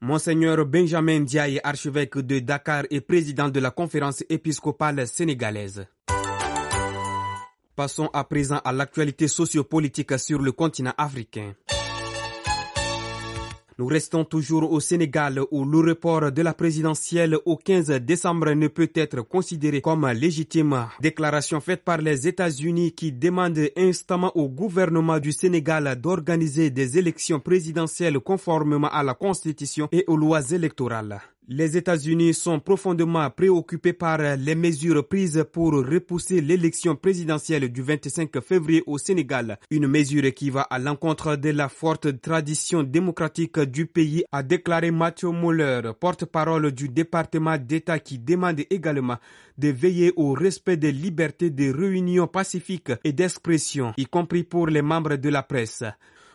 Monseigneur 0.00 0.66
Benjamin 0.66 1.20
Ndiaye, 1.20 1.60
archevêque 1.62 2.18
de 2.18 2.40
Dakar 2.40 2.84
et 2.90 3.00
président 3.00 3.48
de 3.48 3.60
la 3.60 3.70
conférence 3.70 4.24
épiscopale 4.28 5.06
sénégalaise. 5.06 5.86
Passons 7.74 8.10
à 8.12 8.24
présent 8.24 8.60
à 8.64 8.72
l'actualité 8.72 9.28
sociopolitique 9.28 10.18
sur 10.18 10.40
le 10.42 10.52
continent 10.52 10.92
africain. 10.98 11.54
Nous 13.78 13.86
restons 13.86 14.24
toujours 14.24 14.70
au 14.70 14.80
Sénégal 14.80 15.40
où 15.50 15.64
le 15.64 15.78
report 15.78 16.30
de 16.30 16.42
la 16.42 16.52
présidentielle 16.52 17.36
au 17.46 17.56
15 17.56 17.88
décembre 18.02 18.50
ne 18.52 18.68
peut 18.68 18.90
être 18.94 19.22
considéré 19.22 19.80
comme 19.80 20.06
légitime. 20.08 20.86
Déclaration 21.00 21.60
faite 21.60 21.82
par 21.82 21.96
les 21.98 22.28
États-Unis 22.28 22.92
qui 22.92 23.10
demandent 23.12 23.70
instamment 23.76 24.30
au 24.36 24.48
gouvernement 24.50 25.18
du 25.18 25.32
Sénégal 25.32 25.98
d'organiser 25.98 26.70
des 26.70 26.98
élections 26.98 27.40
présidentielles 27.40 28.20
conformément 28.20 28.90
à 28.90 29.02
la 29.02 29.14
Constitution 29.14 29.88
et 29.90 30.04
aux 30.06 30.16
lois 30.16 30.50
électorales. 30.50 31.20
Les 31.48 31.76
États-Unis 31.76 32.34
sont 32.34 32.60
profondément 32.60 33.28
préoccupés 33.28 33.92
par 33.92 34.18
les 34.36 34.54
mesures 34.54 35.06
prises 35.08 35.44
pour 35.52 35.72
repousser 35.72 36.40
l'élection 36.40 36.94
présidentielle 36.94 37.68
du 37.72 37.82
25 37.82 38.40
février 38.40 38.84
au 38.86 38.96
Sénégal, 38.96 39.58
une 39.68 39.88
mesure 39.88 40.32
qui 40.34 40.50
va 40.50 40.62
à 40.62 40.78
l'encontre 40.78 41.34
de 41.34 41.50
la 41.50 41.68
forte 41.68 42.20
tradition 42.20 42.84
démocratique 42.84 43.58
du 43.58 43.86
pays, 43.86 44.22
a 44.30 44.44
déclaré 44.44 44.92
Mathieu 44.92 45.32
Muller, 45.32 45.80
porte-parole 45.98 46.70
du 46.70 46.88
département 46.88 47.58
d'État 47.58 47.98
qui 47.98 48.20
demande 48.20 48.60
également 48.70 49.16
de 49.58 49.68
veiller 49.68 50.12
au 50.14 50.34
respect 50.34 50.76
des 50.76 50.92
libertés 50.92 51.50
de 51.50 51.72
réunion 51.72 52.28
pacifique 52.28 52.92
et 53.02 53.12
d'expression, 53.12 53.94
y 53.96 54.06
compris 54.06 54.44
pour 54.44 54.68
les 54.68 54.82
membres 54.82 55.16
de 55.16 55.28
la 55.28 55.42
presse. 55.42 55.82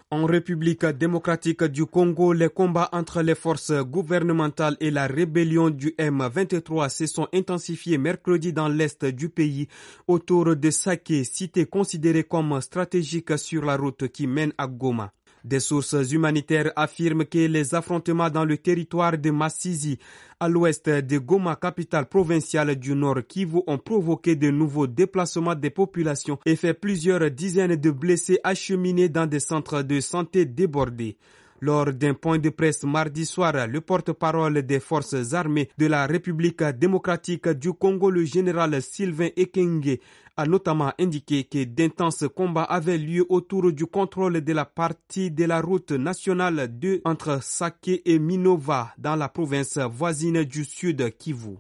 En 0.10 0.26
République 0.26 0.86
démocratique 0.86 1.66
du 1.66 1.86
Congo, 1.86 2.32
les 2.32 2.48
combats 2.48 2.88
entre 2.94 3.22
les 3.22 3.36
forces 3.36 3.74
gouvernementales 3.74 4.78
et 4.80 4.90
la 4.90 5.06
rébellion 5.06 5.70
du 5.70 5.90
M23 6.00 6.88
se 6.88 7.08
sont 7.08 7.28
intensifiés 7.34 7.98
mercredi 7.98 8.54
dans 8.54 8.70
l'est 8.70 9.04
du 9.04 9.28
pays 9.28 9.68
autour 10.08 10.56
de 10.56 10.70
Sake, 10.70 11.26
cité 11.26 11.66
considérée 11.66 12.24
comme 12.24 12.62
stratégique 12.62 13.38
sur 13.38 13.66
la 13.66 13.76
route 13.76 14.08
qui 14.08 14.28
mène 14.28 14.54
à 14.58 14.68
Goma. 14.68 15.12
Des 15.48 15.62
sources 15.62 16.12
humanitaires 16.12 16.74
affirment 16.76 17.24
que 17.24 17.38
les 17.48 17.74
affrontements 17.74 18.30
dans 18.30 18.44
le 18.44 18.58
territoire 18.58 19.18
de 19.18 19.32
Massisi, 19.32 19.98
à 20.42 20.50
l'ouest 20.50 20.90
de 20.90 21.18
Goma, 21.20 21.56
capitale 21.56 22.06
provinciale 22.10 22.76
du 22.76 22.94
Nord 22.94 23.20
Kivu, 23.26 23.62
ont 23.66 23.78
provoqué 23.78 24.36
de 24.36 24.52
nouveaux 24.52 24.88
déplacements 24.88 25.56
des 25.56 25.70
populations 25.70 26.38
et 26.46 26.58
fait 26.58 26.74
plusieurs 26.74 27.32
dizaines 27.32 27.78
de 27.78 27.92
blessés 27.92 28.40
acheminés 28.44 29.08
dans 29.08 29.26
des 29.26 29.40
centres 29.40 29.84
de 29.84 30.02
santé 30.02 30.44
débordés. 30.44 31.16
Lors 31.60 31.92
d'un 31.92 32.14
point 32.14 32.38
de 32.38 32.50
presse 32.50 32.84
mardi 32.84 33.26
soir, 33.26 33.68
le 33.68 33.82
porte-parole 33.82 34.62
des 34.62 34.80
forces 34.80 35.34
armées 35.34 35.70
de 35.78 35.88
la 35.88 36.06
République 36.06 36.64
démocratique 36.64 37.50
du 37.50 37.74
Congo, 37.74 38.12
le 38.12 38.26
général 38.26 38.80
Sylvain 38.82 39.30
Ekenge, 39.36 39.98
a 40.38 40.46
notamment 40.46 40.94
indiqué 41.00 41.46
que 41.46 41.64
d'intenses 41.64 42.26
combats 42.36 42.64
avaient 42.64 43.00
lieu 43.00 43.26
autour 43.30 43.72
du 43.72 43.88
contrôle 43.88 44.42
de 44.42 44.54
la 44.54 44.66
partie 44.66 45.32
de 45.32 45.46
la 45.46 45.62
route 45.62 45.92
nationale 45.92 46.68
2 46.68 47.02
entre 47.06 47.42
Sake 47.42 48.02
et 48.06 48.20
Minova 48.20 48.94
dans 49.00 49.16
la 49.16 49.30
province 49.30 49.80
voisine 49.80 50.44
du 50.44 50.64
sud 50.64 51.18
Kivu. 51.18 51.58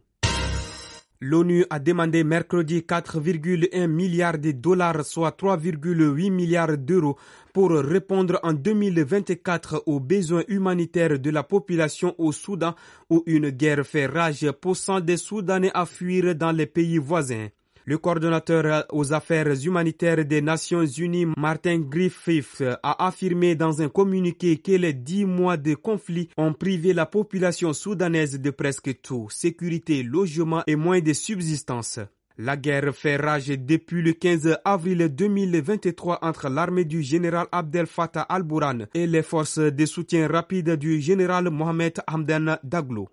L'ONU 1.20 1.66
a 1.72 1.80
demandé 1.80 2.24
mercredi 2.24 2.82
4,1 2.82 3.88
milliards 3.88 4.38
de 4.38 4.52
dollars, 4.52 5.04
soit 5.04 5.36
3,8 5.36 6.30
milliards 6.30 6.78
d'euros, 6.78 7.18
pour 7.54 7.72
répondre 7.72 8.40
en 8.44 8.54
2024 8.54 9.84
aux 9.88 10.00
besoins 10.00 10.44
humanitaires 10.48 11.18
de 11.18 11.32
la 11.32 11.42
population 11.42 12.14
au 12.20 12.32
Soudan, 12.32 12.76
où 13.10 13.24
une 13.26 13.50
guerre 13.50 13.84
fait 13.84 14.06
rage, 14.06 14.52
poussant 14.62 15.00
des 15.00 15.18
Soudanais 15.18 15.72
à 15.74 15.88
fuir 15.88 16.36
dans 16.36 16.52
les 16.52 16.68
pays 16.68 17.00
voisins. 17.00 17.48
Le 17.90 17.98
coordonnateur 17.98 18.84
aux 18.92 19.14
affaires 19.14 19.48
humanitaires 19.66 20.26
des 20.26 20.42
Nations 20.42 20.86
Unies, 20.86 21.28
Martin 21.38 21.80
Griffith, 21.80 22.62
a 22.84 23.08
affirmé 23.08 23.56
dans 23.56 23.82
un 23.82 23.88
communiqué 23.88 24.58
que 24.58 24.74
les 24.74 24.92
dix 24.92 25.24
mois 25.24 25.56
de 25.56 25.74
conflit 25.74 26.28
ont 26.36 26.52
privé 26.52 26.92
la 26.92 27.06
population 27.06 27.72
soudanaise 27.72 28.42
de 28.42 28.50
presque 28.50 29.00
tout, 29.02 29.30
sécurité, 29.30 30.04
logement 30.04 30.64
et 30.68 30.76
moins 30.76 31.00
de 31.00 31.14
subsistance. 31.14 32.02
La 32.38 32.58
guerre 32.58 32.94
fait 32.94 33.16
rage 33.16 33.48
depuis 33.48 34.02
le 34.02 34.12
15 34.12 34.58
avril 34.66 35.08
2023 35.08 36.20
entre 36.24 36.50
l'armée 36.50 36.84
du 36.84 37.02
général 37.02 37.48
Abdel 37.54 37.88
Fattah 37.88 38.24
al-Burhan 38.24 38.80
et 38.94 39.08
les 39.08 39.24
forces 39.24 39.60
de 39.60 39.86
soutien 39.86 40.28
rapide 40.28 40.76
du 40.76 41.00
général 41.00 41.50
Mohamed 41.50 42.02
Hamdan 42.06 42.58
Daglo. 42.64 43.08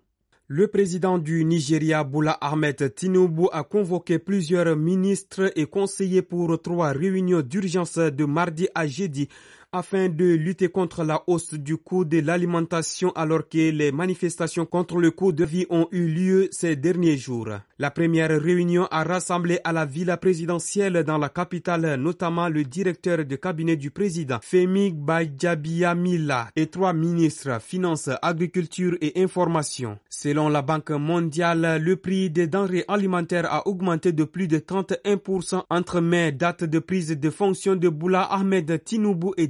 Le 0.47 0.67
président 0.67 1.17
du 1.17 1.43
Nigeria, 1.43 2.03
Boula 2.03 2.33
Ahmed 2.39 2.93
Tinubu, 2.93 3.47
a 3.51 3.63
convoqué 3.63 4.19
plusieurs 4.19 4.75
ministres 4.75 5.51
et 5.55 5.65
conseillers 5.65 6.21
pour 6.21 6.61
trois 6.61 6.91
réunions 6.91 7.41
d'urgence 7.41 7.97
de 7.97 8.25
mardi 8.25 8.67
à 8.75 8.85
jeudi 8.85 9.27
afin 9.75 10.07
de 10.07 10.25
lutter 10.35 10.69
contre 10.69 11.03
la 11.03 11.21
hausse 11.27 11.53
du 11.53 11.75
coût 11.77 12.05
de 12.05 12.19
l'alimentation 12.19 13.11
alors 13.15 13.49
que 13.49 13.71
les 13.71 13.91
manifestations 13.91 14.65
contre 14.65 14.97
le 14.99 15.11
coût 15.11 15.33
de 15.33 15.43
vie 15.43 15.65
ont 15.69 15.87
eu 15.91 16.07
lieu 16.07 16.47
ces 16.51 16.75
derniers 16.77 17.17
jours. 17.17 17.49
La 17.77 17.91
première 17.91 18.29
réunion 18.41 18.87
a 18.89 19.03
rassemblé 19.03 19.59
à 19.65 19.73
la 19.73 19.85
villa 19.85 20.15
présidentielle 20.15 21.03
dans 21.03 21.17
la 21.17 21.27
capitale 21.27 21.95
notamment 21.99 22.47
le 22.47 22.63
directeur 22.63 23.25
de 23.25 23.35
cabinet 23.35 23.75
du 23.75 23.91
président 23.91 24.39
Femi 24.41 24.91
Bajabiamila 24.93 26.49
et 26.55 26.67
trois 26.67 26.93
ministres 26.93 27.59
finances, 27.61 28.09
agriculture 28.21 28.95
et 29.01 29.21
information. 29.21 29.99
Selon 30.09 30.47
la 30.47 30.61
Banque 30.61 30.91
mondiale, 30.91 31.81
le 31.81 31.95
prix 31.97 32.29
des 32.29 32.47
denrées 32.47 32.85
alimentaires 32.87 33.51
a 33.51 33.67
augmenté 33.67 34.13
de 34.13 34.23
plus 34.23 34.47
de 34.47 34.59
31% 34.59 35.63
entre 35.69 35.99
mai, 35.99 36.31
date 36.31 36.63
de 36.63 36.79
prise 36.79 37.09
de 37.19 37.29
fonction 37.29 37.75
de 37.75 37.89
Boula 37.89 38.21
Ahmed 38.21 38.83
Tinubu 38.85 39.31
et 39.35 39.47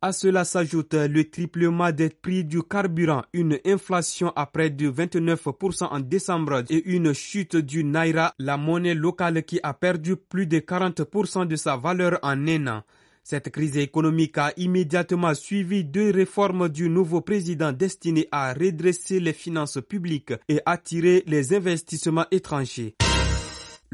À 0.00 0.12
cela 0.12 0.44
s'ajoute 0.44 0.94
le 0.94 1.24
triplement 1.30 1.92
des 1.92 2.10
prix 2.10 2.44
du 2.44 2.62
carburant, 2.62 3.22
une 3.32 3.58
inflation 3.64 4.32
à 4.36 4.46
près 4.46 4.70
de 4.70 4.90
29% 4.90 5.84
en 5.84 6.00
décembre 6.00 6.64
et 6.70 6.82
une 6.94 7.12
chute 7.12 7.56
du 7.56 7.84
Naira, 7.84 8.34
la 8.38 8.56
monnaie 8.56 8.94
locale 8.94 9.42
qui 9.44 9.60
a 9.62 9.74
perdu 9.74 10.16
plus 10.16 10.46
de 10.46 10.58
40% 10.58 11.46
de 11.46 11.56
sa 11.56 11.76
valeur 11.76 12.18
en 12.22 12.46
un 12.48 12.66
an. 12.66 12.82
Cette 13.24 13.50
crise 13.50 13.76
économique 13.76 14.36
a 14.38 14.52
immédiatement 14.56 15.34
suivi 15.34 15.84
deux 15.84 16.10
réformes 16.10 16.68
du 16.68 16.88
nouveau 16.88 17.20
président 17.20 17.70
destinées 17.72 18.26
à 18.32 18.52
redresser 18.52 19.20
les 19.20 19.32
finances 19.32 19.78
publiques 19.88 20.34
et 20.48 20.60
attirer 20.66 21.22
les 21.26 21.54
investissements 21.54 22.26
étrangers. 22.32 22.96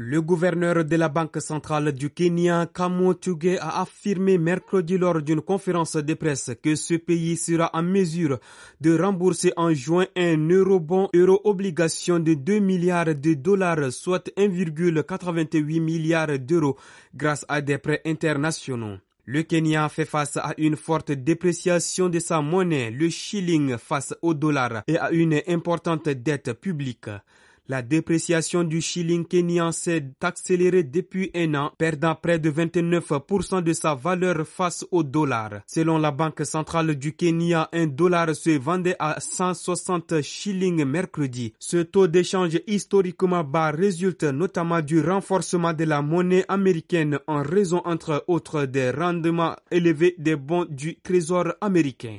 Le 0.01 0.21
gouverneur 0.21 0.85
de 0.85 0.95
la 0.95 1.09
Banque 1.09 1.41
centrale 1.41 1.91
du 1.91 2.09
Kenya, 2.09 2.69
Kamo 2.73 3.15
Tuge, 3.15 3.57
a 3.59 3.81
affirmé 3.81 4.37
mercredi 4.37 4.97
lors 4.97 5.21
d'une 5.21 5.41
conférence 5.41 5.97
de 5.97 6.13
presse 6.13 6.51
que 6.63 6.75
ce 6.75 6.93
pays 6.93 7.35
sera 7.35 7.69
en 7.73 7.83
mesure 7.83 8.39
de 8.79 8.97
rembourser 8.97 9.51
en 9.57 9.73
juin 9.73 10.05
un 10.15 10.37
eurobond 10.47 11.09
euro-obligation 11.13 12.19
de 12.19 12.33
2 12.33 12.59
milliards 12.59 13.13
de 13.13 13.33
dollars, 13.33 13.91
soit 13.91 14.29
1,88 14.37 15.81
milliards 15.81 16.39
d'euros, 16.39 16.77
grâce 17.13 17.43
à 17.49 17.59
des 17.59 17.77
prêts 17.77 18.01
internationaux. 18.05 18.99
Le 19.25 19.43
Kenya 19.43 19.89
fait 19.89 20.05
face 20.05 20.37
à 20.37 20.53
une 20.57 20.77
forte 20.77 21.11
dépréciation 21.11 22.07
de 22.07 22.19
sa 22.19 22.41
monnaie, 22.41 22.89
le 22.89 23.09
shilling 23.09 23.77
face 23.77 24.15
au 24.21 24.33
dollar, 24.33 24.81
et 24.87 24.97
à 24.97 25.11
une 25.11 25.41
importante 25.45 26.07
dette 26.07 26.53
publique. 26.53 27.09
La 27.69 27.83
dépréciation 27.83 28.63
du 28.63 28.81
shilling 28.81 29.27
kenyan 29.27 29.71
s'est 29.71 30.03
accélérée 30.21 30.81
depuis 30.81 31.29
un 31.35 31.53
an, 31.53 31.71
perdant 31.77 32.15
près 32.15 32.39
de 32.39 32.49
29% 32.49 33.61
de 33.61 33.73
sa 33.73 33.93
valeur 33.93 34.47
face 34.47 34.87
au 34.89 35.03
dollar. 35.03 35.61
Selon 35.67 35.99
la 35.99 36.09
Banque 36.09 36.43
centrale 36.47 36.95
du 36.95 37.13
Kenya, 37.13 37.69
un 37.71 37.85
dollar 37.85 38.33
se 38.35 38.57
vendait 38.57 38.95
à 38.97 39.19
160 39.19 40.23
shillings 40.23 40.83
mercredi. 40.83 41.53
Ce 41.59 41.77
taux 41.77 42.07
d'échange 42.07 42.59
historiquement 42.65 43.43
bas 43.43 43.69
résulte 43.69 44.23
notamment 44.23 44.81
du 44.81 44.99
renforcement 44.99 45.73
de 45.73 45.83
la 45.83 46.01
monnaie 46.01 46.45
américaine 46.47 47.19
en 47.27 47.43
raison 47.43 47.83
entre 47.85 48.23
autres 48.27 48.65
des 48.65 48.89
rendements 48.89 49.55
élevés 49.69 50.15
des 50.17 50.35
bons 50.35 50.65
du 50.67 50.95
Trésor 50.95 51.53
américain. 51.61 52.17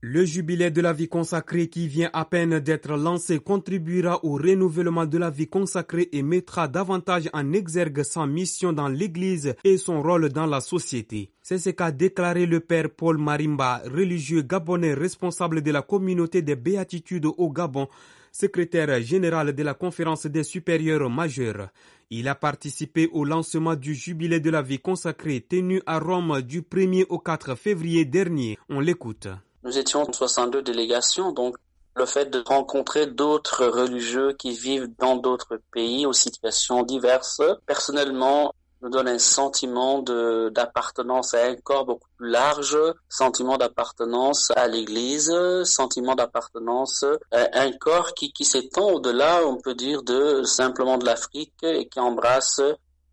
Le 0.00 0.24
jubilé 0.24 0.70
de 0.70 0.80
la 0.80 0.92
vie 0.92 1.08
consacrée 1.08 1.66
qui 1.68 1.88
vient 1.88 2.10
à 2.12 2.24
peine 2.24 2.60
d'être 2.60 2.96
lancé 2.96 3.40
contribuera 3.40 4.24
au 4.24 4.34
renouvellement 4.34 5.06
de 5.06 5.18
la 5.18 5.28
vie 5.28 5.48
consacrée 5.48 6.08
et 6.12 6.22
mettra 6.22 6.68
davantage 6.68 7.28
en 7.32 7.52
exergue 7.52 8.04
sa 8.04 8.24
mission 8.24 8.72
dans 8.72 8.86
l'Église 8.86 9.56
et 9.64 9.76
son 9.76 10.00
rôle 10.00 10.28
dans 10.28 10.46
la 10.46 10.60
société. 10.60 11.32
C'est 11.42 11.58
ce 11.58 11.70
qu'a 11.70 11.90
déclaré 11.90 12.46
le 12.46 12.60
père 12.60 12.90
Paul 12.90 13.18
Marimba, 13.18 13.82
religieux 13.86 14.42
gabonais 14.42 14.94
responsable 14.94 15.62
de 15.62 15.72
la 15.72 15.82
communauté 15.82 16.42
des 16.42 16.54
béatitudes 16.54 17.26
au 17.26 17.50
Gabon, 17.50 17.88
secrétaire 18.30 19.02
général 19.02 19.52
de 19.52 19.62
la 19.64 19.74
conférence 19.74 20.26
des 20.26 20.44
supérieurs 20.44 21.10
majeurs. 21.10 21.70
Il 22.10 22.28
a 22.28 22.36
participé 22.36 23.08
au 23.12 23.24
lancement 23.24 23.74
du 23.74 23.96
jubilé 23.96 24.38
de 24.38 24.50
la 24.50 24.62
vie 24.62 24.78
consacrée 24.78 25.40
tenu 25.40 25.82
à 25.86 25.98
Rome 25.98 26.40
du 26.42 26.62
1er 26.62 27.06
au 27.08 27.18
4 27.18 27.56
février 27.56 28.04
dernier. 28.04 28.58
On 28.68 28.78
l'écoute. 28.78 29.26
Nous 29.64 29.78
étions 29.78 30.10
62 30.10 30.62
délégations, 30.62 31.32
donc 31.32 31.56
le 31.96 32.06
fait 32.06 32.26
de 32.26 32.42
rencontrer 32.46 33.06
d'autres 33.06 33.66
religieux 33.66 34.32
qui 34.38 34.52
vivent 34.52 34.88
dans 34.98 35.16
d'autres 35.16 35.60
pays 35.72 36.06
aux 36.06 36.12
situations 36.12 36.84
diverses. 36.84 37.42
Personnellement, 37.66 38.54
nous 38.80 38.90
donne 38.90 39.08
un 39.08 39.18
sentiment 39.18 40.00
d'appartenance 40.00 41.34
à 41.34 41.46
un 41.46 41.56
corps 41.56 41.84
beaucoup 41.84 42.08
plus 42.16 42.30
large, 42.30 42.78
sentiment 43.08 43.56
d'appartenance 43.58 44.52
à 44.54 44.68
l'Église, 44.68 45.34
sentiment 45.64 46.14
d'appartenance 46.14 47.04
à 47.32 47.60
un 47.60 47.72
corps 47.72 48.14
qui, 48.14 48.32
qui 48.32 48.44
s'étend 48.44 48.92
au-delà, 48.92 49.44
on 49.44 49.56
peut 49.56 49.74
dire, 49.74 50.04
de 50.04 50.44
simplement 50.44 50.98
de 50.98 51.04
l'Afrique 51.04 51.54
et 51.62 51.88
qui 51.88 51.98
embrasse 51.98 52.60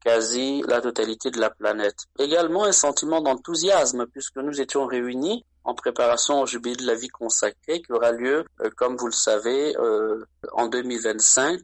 quasi 0.04 0.62
la 0.68 0.82
totalité 0.82 1.32
de 1.32 1.40
la 1.40 1.50
planète. 1.50 2.06
Également 2.20 2.66
un 2.66 2.72
sentiment 2.72 3.22
d'enthousiasme 3.22 4.06
puisque 4.06 4.38
nous 4.38 4.62
étions 4.62 4.86
réunis 4.86 5.44
en 5.66 5.74
préparation 5.74 6.42
au 6.42 6.46
jubilé 6.46 6.76
de 6.76 6.86
la 6.86 6.96
vie 6.96 7.10
consacrée 7.10 7.82
qui 7.82 7.92
aura 7.92 8.12
lieu, 8.12 8.46
euh, 8.62 8.70
comme 8.78 8.96
vous 8.96 9.08
le 9.08 9.12
savez, 9.12 9.76
euh, 9.78 10.24
en 10.54 10.68
2025. 10.68 11.62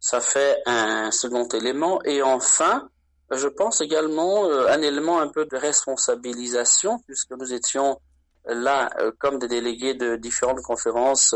Ça 0.00 0.20
fait 0.20 0.62
un 0.66 1.10
second 1.10 1.46
élément. 1.48 2.02
Et 2.04 2.22
enfin, 2.22 2.88
je 3.30 3.46
pense 3.46 3.82
également 3.82 4.46
euh, 4.46 4.68
un 4.68 4.80
élément 4.80 5.20
un 5.20 5.28
peu 5.28 5.44
de 5.44 5.56
responsabilisation 5.56 6.98
puisque 7.06 7.32
nous 7.32 7.52
étions 7.52 8.00
là 8.48 8.90
comme 9.18 9.40
des 9.40 9.48
délégués 9.48 9.94
de 9.94 10.14
différentes 10.14 10.62
conférences 10.62 11.34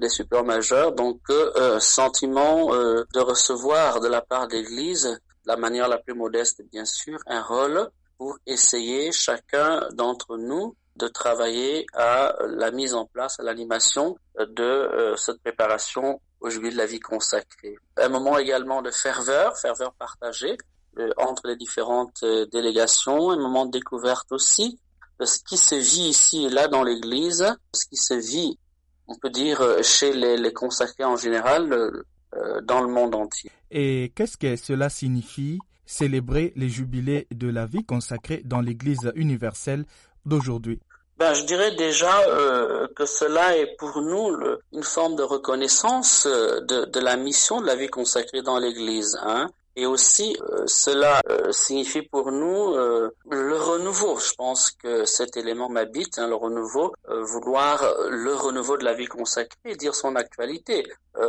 des 0.00 0.08
supérieurs 0.08 0.44
majeurs, 0.44 0.90
donc 0.90 1.20
sentiment 1.78 2.74
de 2.74 3.20
recevoir 3.20 4.00
de 4.00 4.08
la 4.08 4.20
part 4.20 4.48
de 4.48 4.54
l'Église 4.54 5.16
la 5.46 5.56
manière 5.56 5.86
la 5.86 5.98
plus 5.98 6.14
modeste, 6.14 6.62
bien 6.72 6.84
sûr, 6.84 7.20
un 7.28 7.40
rôle 7.40 7.88
pour 8.18 8.36
essayer 8.46 9.12
chacun 9.12 9.88
d'entre 9.92 10.36
nous 10.38 10.74
de 10.96 11.08
travailler 11.08 11.86
à 11.94 12.34
la 12.48 12.70
mise 12.70 12.94
en 12.94 13.06
place, 13.06 13.40
à 13.40 13.42
l'animation 13.42 14.16
de 14.38 14.62
euh, 14.62 15.16
cette 15.16 15.40
préparation 15.40 16.20
au 16.40 16.50
jubilé 16.50 16.72
de 16.72 16.78
la 16.78 16.86
vie 16.86 17.00
consacrée. 17.00 17.76
Un 17.96 18.08
moment 18.08 18.38
également 18.38 18.82
de 18.82 18.90
ferveur, 18.90 19.56
ferveur 19.58 19.92
partagée 19.94 20.56
euh, 20.98 21.10
entre 21.16 21.48
les 21.48 21.56
différentes 21.56 22.22
euh, 22.22 22.46
délégations, 22.46 23.30
un 23.30 23.38
moment 23.38 23.66
de 23.66 23.72
découverte 23.72 24.30
aussi 24.30 24.78
de 25.20 25.24
ce 25.24 25.38
qui 25.42 25.56
se 25.56 25.74
vit 25.74 26.08
ici 26.08 26.46
et 26.46 26.50
là 26.50 26.68
dans 26.68 26.82
l'Église, 26.82 27.46
ce 27.72 27.86
qui 27.86 27.96
se 27.96 28.14
vit, 28.14 28.58
on 29.08 29.16
peut 29.16 29.30
dire, 29.30 29.62
chez 29.82 30.12
les, 30.12 30.52
consacrés 30.52 31.04
en 31.04 31.16
général, 31.16 31.68
dans 32.64 32.80
le 32.80 32.88
monde 32.88 33.14
entier. 33.14 33.52
Et 33.70 34.12
qu'est-ce 34.16 34.36
que 34.36 34.56
cela 34.56 34.88
signifie 34.88 35.60
célébrer 35.86 36.52
les 36.56 36.68
jubilés 36.68 37.26
de 37.30 37.48
la 37.48 37.66
vie 37.66 37.84
consacrée 37.84 38.42
dans 38.44 38.60
l'Église 38.60 39.12
universelle 39.14 39.84
d'aujourd'hui 40.26 40.80
ben, 41.16 41.32
je 41.32 41.44
dirais 41.44 41.70
déjà 41.76 42.22
euh, 42.22 42.88
que 42.96 43.06
cela 43.06 43.56
est 43.56 43.76
pour 43.76 44.02
nous 44.02 44.36
une 44.72 44.82
forme 44.82 45.14
de 45.14 45.22
reconnaissance 45.22 46.26
euh, 46.26 46.60
de, 46.62 46.86
de, 46.86 47.00
la 47.00 47.16
mission 47.16 47.60
de 47.60 47.66
la 47.66 47.76
vie 47.76 47.86
consacrée 47.86 48.42
dans 48.42 48.58
l'Église. 48.58 49.16
Hein. 49.22 49.48
Et 49.76 49.86
aussi, 49.86 50.36
euh, 50.40 50.64
cela 50.66 51.20
euh, 51.28 51.50
signifie 51.50 52.02
pour 52.02 52.30
nous 52.30 52.74
euh, 52.74 53.10
le 53.28 53.56
renouveau. 53.56 54.20
Je 54.20 54.32
pense 54.34 54.70
que 54.70 55.04
cet 55.04 55.36
élément 55.36 55.68
m'habite, 55.68 56.18
hein, 56.18 56.28
le 56.28 56.36
renouveau, 56.36 56.94
vouloir 57.08 57.82
le 58.08 58.34
renouveau 58.34 58.76
de 58.76 58.84
la 58.84 58.94
vie 58.94 59.06
consacrée, 59.06 59.74
dire 59.74 59.94
son 59.94 60.14
actualité. 60.14 60.84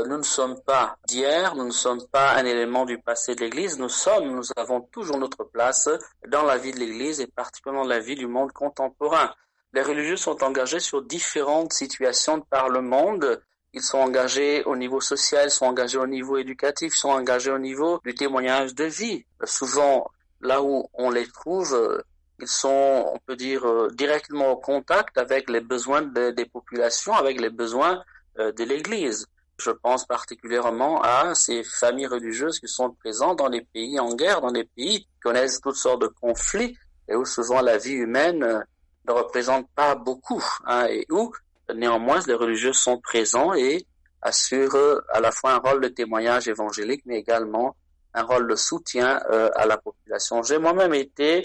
nous 0.08 0.18
ne 0.18 0.24
sommes 0.24 0.60
pas 0.62 0.98
d'hier, 1.08 1.56
nous 1.56 1.66
ne 1.66 1.72
sommes 1.72 2.06
pas 2.12 2.34
un 2.34 2.46
élément 2.46 2.86
du 2.86 3.00
passé 3.00 3.36
de 3.36 3.42
l'Église, 3.42 3.78
nous 3.80 3.90
sommes, 3.90 4.36
nous 4.36 4.48
avons 4.56 4.82
toujours 4.82 5.18
notre 5.18 5.44
place 5.44 5.90
dans 6.28 6.44
la 6.44 6.58
vie 6.58 6.72
de 6.72 6.80
l'Église 6.80 7.22
et 7.22 7.28
particulièrement 7.28 7.88
la 7.88 8.00
vie 8.00 8.16
du 8.16 8.28
monde 8.28 8.52
contemporain. 8.52 9.34
Les 9.74 9.82
religieux 9.82 10.18
sont 10.18 10.44
engagés 10.44 10.80
sur 10.80 11.02
différentes 11.02 11.74
situations 11.74 12.42
par 12.42 12.70
le 12.70 12.82
monde 12.82 13.42
ils 13.76 13.82
sont 13.82 14.00
engagés 14.00 14.64
au 14.64 14.76
niveau 14.76 15.02
social, 15.02 15.48
ils 15.48 15.52
sont 15.52 15.66
engagés 15.66 15.98
au 15.98 16.08
niveau 16.08 16.38
éducatif, 16.38 16.94
ils 16.96 16.98
sont 16.98 17.10
engagés 17.10 17.52
au 17.52 17.60
niveau 17.60 18.00
du 18.04 18.16
témoignage 18.16 18.74
de 18.74 18.86
vie. 18.86 19.26
Souvent, 19.44 20.10
là 20.42 20.64
où 20.64 20.88
on 20.94 21.10
les 21.12 21.28
trouve, 21.28 22.02
ils 22.40 22.48
sont, 22.48 23.12
on 23.14 23.20
peut 23.26 23.36
dire, 23.36 23.66
euh, 23.66 23.90
directement 23.94 24.52
au 24.52 24.58
contact 24.58 25.18
avec 25.18 25.50
les 25.50 25.62
besoins 25.62 26.02
des 26.02 26.46
populations, 26.46 27.14
avec 27.14 27.40
les 27.40 27.50
besoins 27.50 28.04
euh, 28.40 28.52
de 28.52 28.64
l'Église. 28.64 29.28
Je 29.58 29.72
pense 29.72 30.06
particulièrement 30.06 31.02
à 31.02 31.34
ces 31.34 31.64
familles 31.64 32.08
religieuses 32.08 32.60
qui 32.60 32.68
sont 32.68 32.92
présentes 32.92 33.38
dans 33.38 33.48
les 33.48 33.62
pays 33.62 34.00
en 34.00 34.14
guerre, 34.14 34.42
dans 34.42 34.52
les 34.52 34.66
pays 34.66 35.02
qui 35.02 35.10
connaissent 35.24 35.62
toutes 35.62 35.78
sortes 35.78 36.02
de 36.02 36.08
conflits 36.08 36.78
et 37.08 37.16
où 37.16 37.24
souvent 37.24 37.62
la 37.62 37.78
vie 37.78 37.94
humaine 37.94 38.44
euh, 38.44 38.60
ne 39.08 39.14
représente 39.14 39.70
pas 39.76 39.96
beaucoup, 39.96 40.44
hein, 40.66 40.88
et 40.90 41.06
où 41.10 41.32
Néanmoins, 41.74 42.20
les 42.28 42.34
religieux 42.34 42.74
sont 42.74 43.00
présents 43.00 43.54
et 43.54 43.86
assurent 44.22 45.02
à 45.12 45.20
la 45.20 45.32
fois 45.32 45.54
un 45.54 45.58
rôle 45.58 45.82
de 45.82 45.88
témoignage 45.88 46.48
évangélique, 46.48 47.04
mais 47.06 47.20
également 47.20 47.76
un 48.14 48.24
rôle 48.24 48.48
de 48.48 48.56
soutien 48.56 49.22
euh, 49.30 49.50
à 49.56 49.66
la 49.66 49.78
population. 49.78 50.42
J'ai 50.44 50.58
moi-même 50.58 50.94
été 50.94 51.44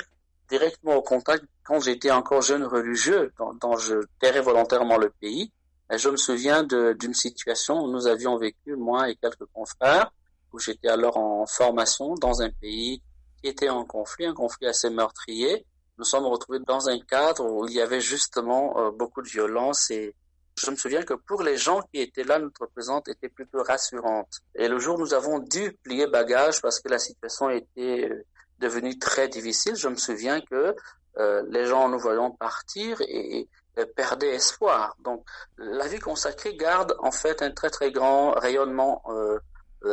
directement 0.48 0.96
au 0.96 1.02
contact 1.02 1.44
quand 1.64 1.80
j'étais 1.80 2.10
encore 2.10 2.42
jeune 2.42 2.64
religieux, 2.64 3.32
dont, 3.60 3.76
je 3.76 3.94
tairais 4.20 4.40
volontairement 4.40 4.98
le 4.98 5.10
pays. 5.20 5.52
Je 5.90 6.08
me 6.08 6.16
souviens 6.16 6.62
d'une 6.62 7.14
situation 7.14 7.80
où 7.82 7.90
nous 7.90 8.06
avions 8.06 8.36
vécu, 8.36 8.76
moi 8.76 9.08
et 9.08 9.16
quelques 9.16 9.46
confrères, 9.52 10.12
où 10.52 10.58
j'étais 10.58 10.88
alors 10.88 11.16
en 11.16 11.46
formation 11.46 12.14
dans 12.14 12.42
un 12.42 12.50
pays 12.50 13.02
qui 13.40 13.48
était 13.48 13.68
en 13.68 13.84
conflit, 13.84 14.26
un 14.26 14.34
conflit 14.34 14.66
assez 14.66 14.90
meurtrier, 14.90 15.64
nous 16.00 16.06
sommes 16.06 16.24
retrouvés 16.24 16.60
dans 16.60 16.88
un 16.88 16.98
cadre 16.98 17.44
où 17.44 17.68
il 17.68 17.74
y 17.74 17.80
avait 17.82 18.00
justement 18.00 18.74
euh, 18.78 18.90
beaucoup 18.90 19.20
de 19.20 19.28
violence 19.28 19.90
et 19.90 20.14
je 20.56 20.70
me 20.70 20.76
souviens 20.76 21.02
que 21.02 21.12
pour 21.12 21.42
les 21.42 21.58
gens 21.58 21.82
qui 21.92 22.00
étaient 22.00 22.24
là, 22.24 22.38
notre 22.38 22.64
présence 22.66 23.02
était 23.06 23.28
plutôt 23.28 23.62
rassurante. 23.62 24.40
Et 24.54 24.66
le 24.68 24.78
jour 24.78 24.96
où 24.96 25.00
nous 25.00 25.12
avons 25.12 25.40
dû 25.40 25.76
plier 25.82 26.06
bagage 26.06 26.62
parce 26.62 26.80
que 26.80 26.88
la 26.88 26.98
situation 26.98 27.50
était 27.50 28.08
euh, 28.08 28.24
devenue 28.60 28.98
très 28.98 29.28
difficile, 29.28 29.76
je 29.76 29.88
me 29.88 29.96
souviens 29.96 30.40
que 30.40 30.74
euh, 31.18 31.42
les 31.50 31.66
gens 31.66 31.86
nous 31.90 31.98
voyant 31.98 32.30
partir 32.30 32.98
et, 33.02 33.46
perdaient 33.94 34.34
espoir. 34.34 34.96
Donc 35.04 35.24
la 35.58 35.86
vie 35.86 36.00
consacrée 36.00 36.56
garde 36.56 36.94
en 36.98 37.12
fait 37.12 37.42
un 37.42 37.50
très 37.50 37.70
très 37.70 37.90
grand 37.92 38.32
rayonnement 38.32 39.02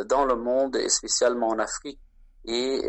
dans 0.06 0.26
le 0.26 0.36
monde 0.36 0.76
et 0.76 0.90
spécialement 0.90 1.48
en 1.48 1.58
Afrique 1.58 1.98
et 2.44 2.82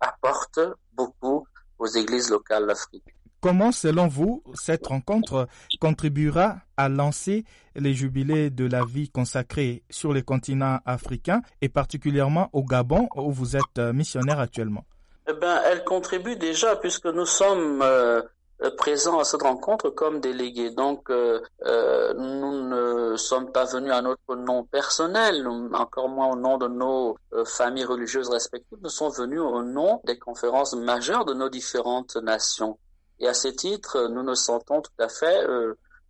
apporte 0.00 0.58
beaucoup 0.94 1.46
aux 1.82 1.86
églises 1.86 2.30
locales 2.30 2.66
d'Afrique. 2.66 3.04
Comment, 3.40 3.72
selon 3.72 4.06
vous, 4.06 4.44
cette 4.54 4.86
rencontre 4.86 5.48
contribuera 5.80 6.58
à 6.76 6.88
lancer 6.88 7.44
les 7.74 7.92
jubilés 7.92 8.50
de 8.50 8.66
la 8.66 8.84
vie 8.84 9.10
consacrée 9.10 9.82
sur 9.90 10.12
les 10.12 10.22
continents 10.22 10.78
africains 10.86 11.42
et 11.60 11.68
particulièrement 11.68 12.50
au 12.52 12.62
Gabon 12.62 13.08
où 13.16 13.32
vous 13.32 13.56
êtes 13.56 13.78
missionnaire 13.92 14.38
actuellement? 14.38 14.84
Eh 15.28 15.32
ben, 15.32 15.60
Elle 15.66 15.82
contribue 15.82 16.36
déjà 16.36 16.76
puisque 16.76 17.06
nous 17.06 17.26
sommes 17.26 17.82
euh, 17.82 18.20
euh, 18.20 18.22
présents 18.70 19.18
à 19.18 19.24
cette 19.24 19.42
rencontre 19.42 19.90
comme 19.90 20.20
délégués. 20.20 20.70
Donc, 20.70 21.10
euh, 21.10 21.40
euh, 21.64 22.14
nous 22.14 22.68
ne 22.68 23.16
sommes 23.16 23.50
pas 23.50 23.64
venus 23.64 23.92
à 23.92 24.02
notre 24.02 24.36
nom 24.36 24.64
personnel, 24.64 25.46
encore 25.74 26.08
moins 26.08 26.32
au 26.32 26.36
nom 26.36 26.58
de 26.58 26.68
nos 26.68 27.16
familles 27.44 27.84
religieuses 27.84 28.28
respectives. 28.28 28.78
Nous 28.82 28.88
sommes 28.88 29.12
venus 29.12 29.40
au 29.40 29.62
nom 29.62 30.00
des 30.04 30.18
conférences 30.18 30.74
majeures 30.74 31.24
de 31.24 31.34
nos 31.34 31.48
différentes 31.48 32.16
nations. 32.16 32.78
Et 33.18 33.28
à 33.28 33.34
ce 33.34 33.48
titre, 33.48 34.08
nous 34.08 34.22
nous 34.22 34.34
sentons 34.34 34.80
tout 34.80 34.92
à 34.98 35.08
fait 35.08 35.46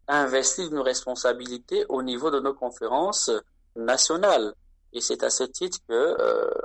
investis 0.09 0.71
de 0.71 0.75
nos 0.75 0.83
responsabilités 0.83 1.85
au 1.89 2.03
niveau 2.03 2.31
de 2.31 2.41
nos 2.41 2.55
conférences 2.55 3.31
nationales. 3.77 4.55
Et 4.93 5.01
c'est 5.01 5.23
à 5.23 5.31
ce 5.31 5.45
titre 5.45 5.79
que, 5.89 6.17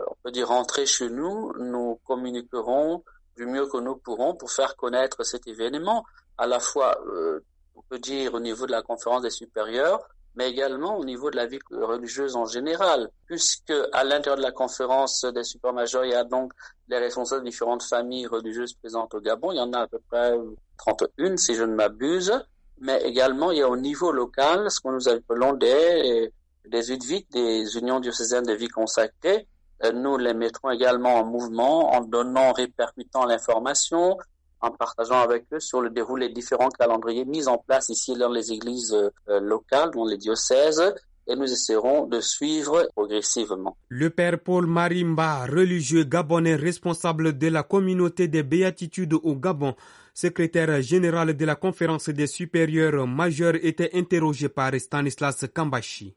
on 0.09 0.15
peut 0.23 0.31
dire, 0.31 0.49
rentrer 0.49 0.85
chez 0.85 1.09
nous, 1.09 1.53
nous 1.59 1.99
communiquerons 2.05 3.03
du 3.37 3.45
mieux 3.45 3.67
que 3.67 3.77
nous 3.77 3.95
pourrons 3.95 4.33
pour 4.35 4.51
faire 4.51 4.75
connaître 4.75 5.23
cet 5.23 5.47
événement, 5.47 6.05
à 6.37 6.47
la 6.47 6.59
fois, 6.59 6.99
euh, 7.07 7.39
on 7.75 7.81
peut 7.83 7.99
dire, 7.99 8.33
au 8.33 8.39
niveau 8.39 8.65
de 8.65 8.71
la 8.71 8.81
conférence 8.81 9.21
des 9.21 9.29
supérieurs, 9.29 10.07
mais 10.35 10.49
également 10.49 10.97
au 10.97 11.05
niveau 11.05 11.31
de 11.31 11.35
la 11.35 11.45
vie 11.45 11.59
religieuse 11.71 12.35
en 12.35 12.45
général, 12.45 13.09
puisque 13.25 13.73
à 13.91 14.03
l'intérieur 14.03 14.37
de 14.37 14.43
la 14.43 14.51
conférence 14.51 15.25
des 15.25 15.43
supérieurs 15.43 15.75
majeurs, 15.75 16.05
il 16.05 16.11
y 16.11 16.15
a 16.15 16.23
donc 16.23 16.53
les 16.87 16.97
responsables 16.97 17.43
de 17.43 17.49
différentes 17.49 17.83
familles 17.83 18.27
religieuses 18.27 18.73
présentes 18.73 19.13
au 19.15 19.21
Gabon, 19.21 19.51
il 19.51 19.57
y 19.57 19.61
en 19.61 19.73
a 19.73 19.81
à 19.81 19.87
peu 19.87 19.99
près 20.09 20.37
31 20.77 21.37
si 21.37 21.55
je 21.55 21.63
ne 21.63 21.73
m'abuse, 21.73 22.33
mais 22.79 23.01
également 23.03 23.51
il 23.51 23.59
y 23.59 23.61
a 23.63 23.69
au 23.69 23.77
niveau 23.77 24.11
local 24.11 24.69
ce 24.69 24.79
que 24.79 24.89
nous 24.89 25.09
appelons 25.09 25.53
des, 25.53 26.31
des 26.65 26.91
UDVIC, 26.91 27.31
des 27.31 27.77
unions 27.77 27.99
diocésaines 27.99 28.45
de 28.45 28.53
vie 28.53 28.67
consacrée, 28.67 29.47
nous 29.93 30.17
les 30.17 30.33
mettrons 30.33 30.71
également 30.71 31.15
en 31.15 31.25
mouvement 31.25 31.93
en 31.93 32.01
donnant, 32.01 32.51
répercutant 32.53 33.25
l'information, 33.25 34.17
en 34.61 34.71
partageant 34.71 35.21
avec 35.21 35.45
eux 35.53 35.59
sur 35.59 35.81
le 35.81 35.89
déroulé 35.89 36.27
des 36.29 36.33
différents 36.33 36.69
calendriers 36.69 37.25
mis 37.25 37.47
en 37.47 37.57
place 37.57 37.89
ici 37.89 38.15
dans 38.15 38.31
les 38.31 38.51
églises 38.51 38.93
euh, 38.93 39.39
locales, 39.39 39.91
dans 39.91 40.05
les 40.05 40.17
diocèses, 40.17 40.81
et 41.27 41.35
nous 41.35 41.51
essaierons 41.51 42.05
de 42.07 42.21
suivre 42.21 42.87
progressivement. 42.95 43.77
Le 43.89 44.09
père 44.09 44.39
Paul 44.39 44.65
Marimba, 44.65 45.45
religieux 45.45 46.05
gabonais 46.05 46.55
responsable 46.55 47.37
de 47.37 47.47
la 47.47 47.63
communauté 47.63 48.27
des 48.27 48.43
béatitudes 48.43 49.13
au 49.13 49.35
Gabon, 49.35 49.75
secrétaire 50.13 50.81
général 50.81 51.35
de 51.35 51.45
la 51.45 51.55
conférence 51.55 52.09
des 52.09 52.27
supérieurs 52.27 53.05
majeurs, 53.05 53.55
était 53.61 53.91
interrogé 53.93 54.47
par 54.47 54.73
Stanislas 54.79 55.45
Kambashi. 55.53 56.15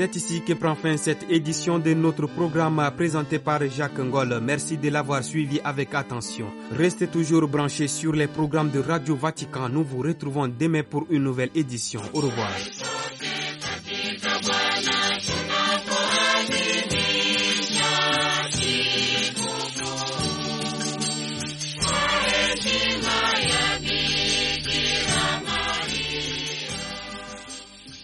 C'est 0.00 0.16
ici 0.16 0.40
que 0.40 0.54
prend 0.54 0.74
fin 0.74 0.96
cette 0.96 1.26
édition 1.30 1.78
de 1.78 1.92
notre 1.92 2.26
programme 2.26 2.80
présenté 2.96 3.38
par 3.38 3.60
Jacques 3.68 3.98
Ngol. 3.98 4.40
Merci 4.42 4.78
de 4.78 4.88
l'avoir 4.88 5.22
suivi 5.22 5.60
avec 5.62 5.94
attention. 5.94 6.46
Restez 6.72 7.06
toujours 7.06 7.46
branchés 7.46 7.86
sur 7.86 8.14
les 8.14 8.26
programmes 8.26 8.70
de 8.70 8.80
Radio 8.80 9.14
Vatican. 9.14 9.68
Nous 9.68 9.84
vous 9.84 9.98
retrouvons 10.00 10.48
demain 10.48 10.84
pour 10.88 11.04
une 11.10 11.24
nouvelle 11.24 11.50
édition. 11.54 12.00
Au 12.14 12.20
revoir. 12.20 12.48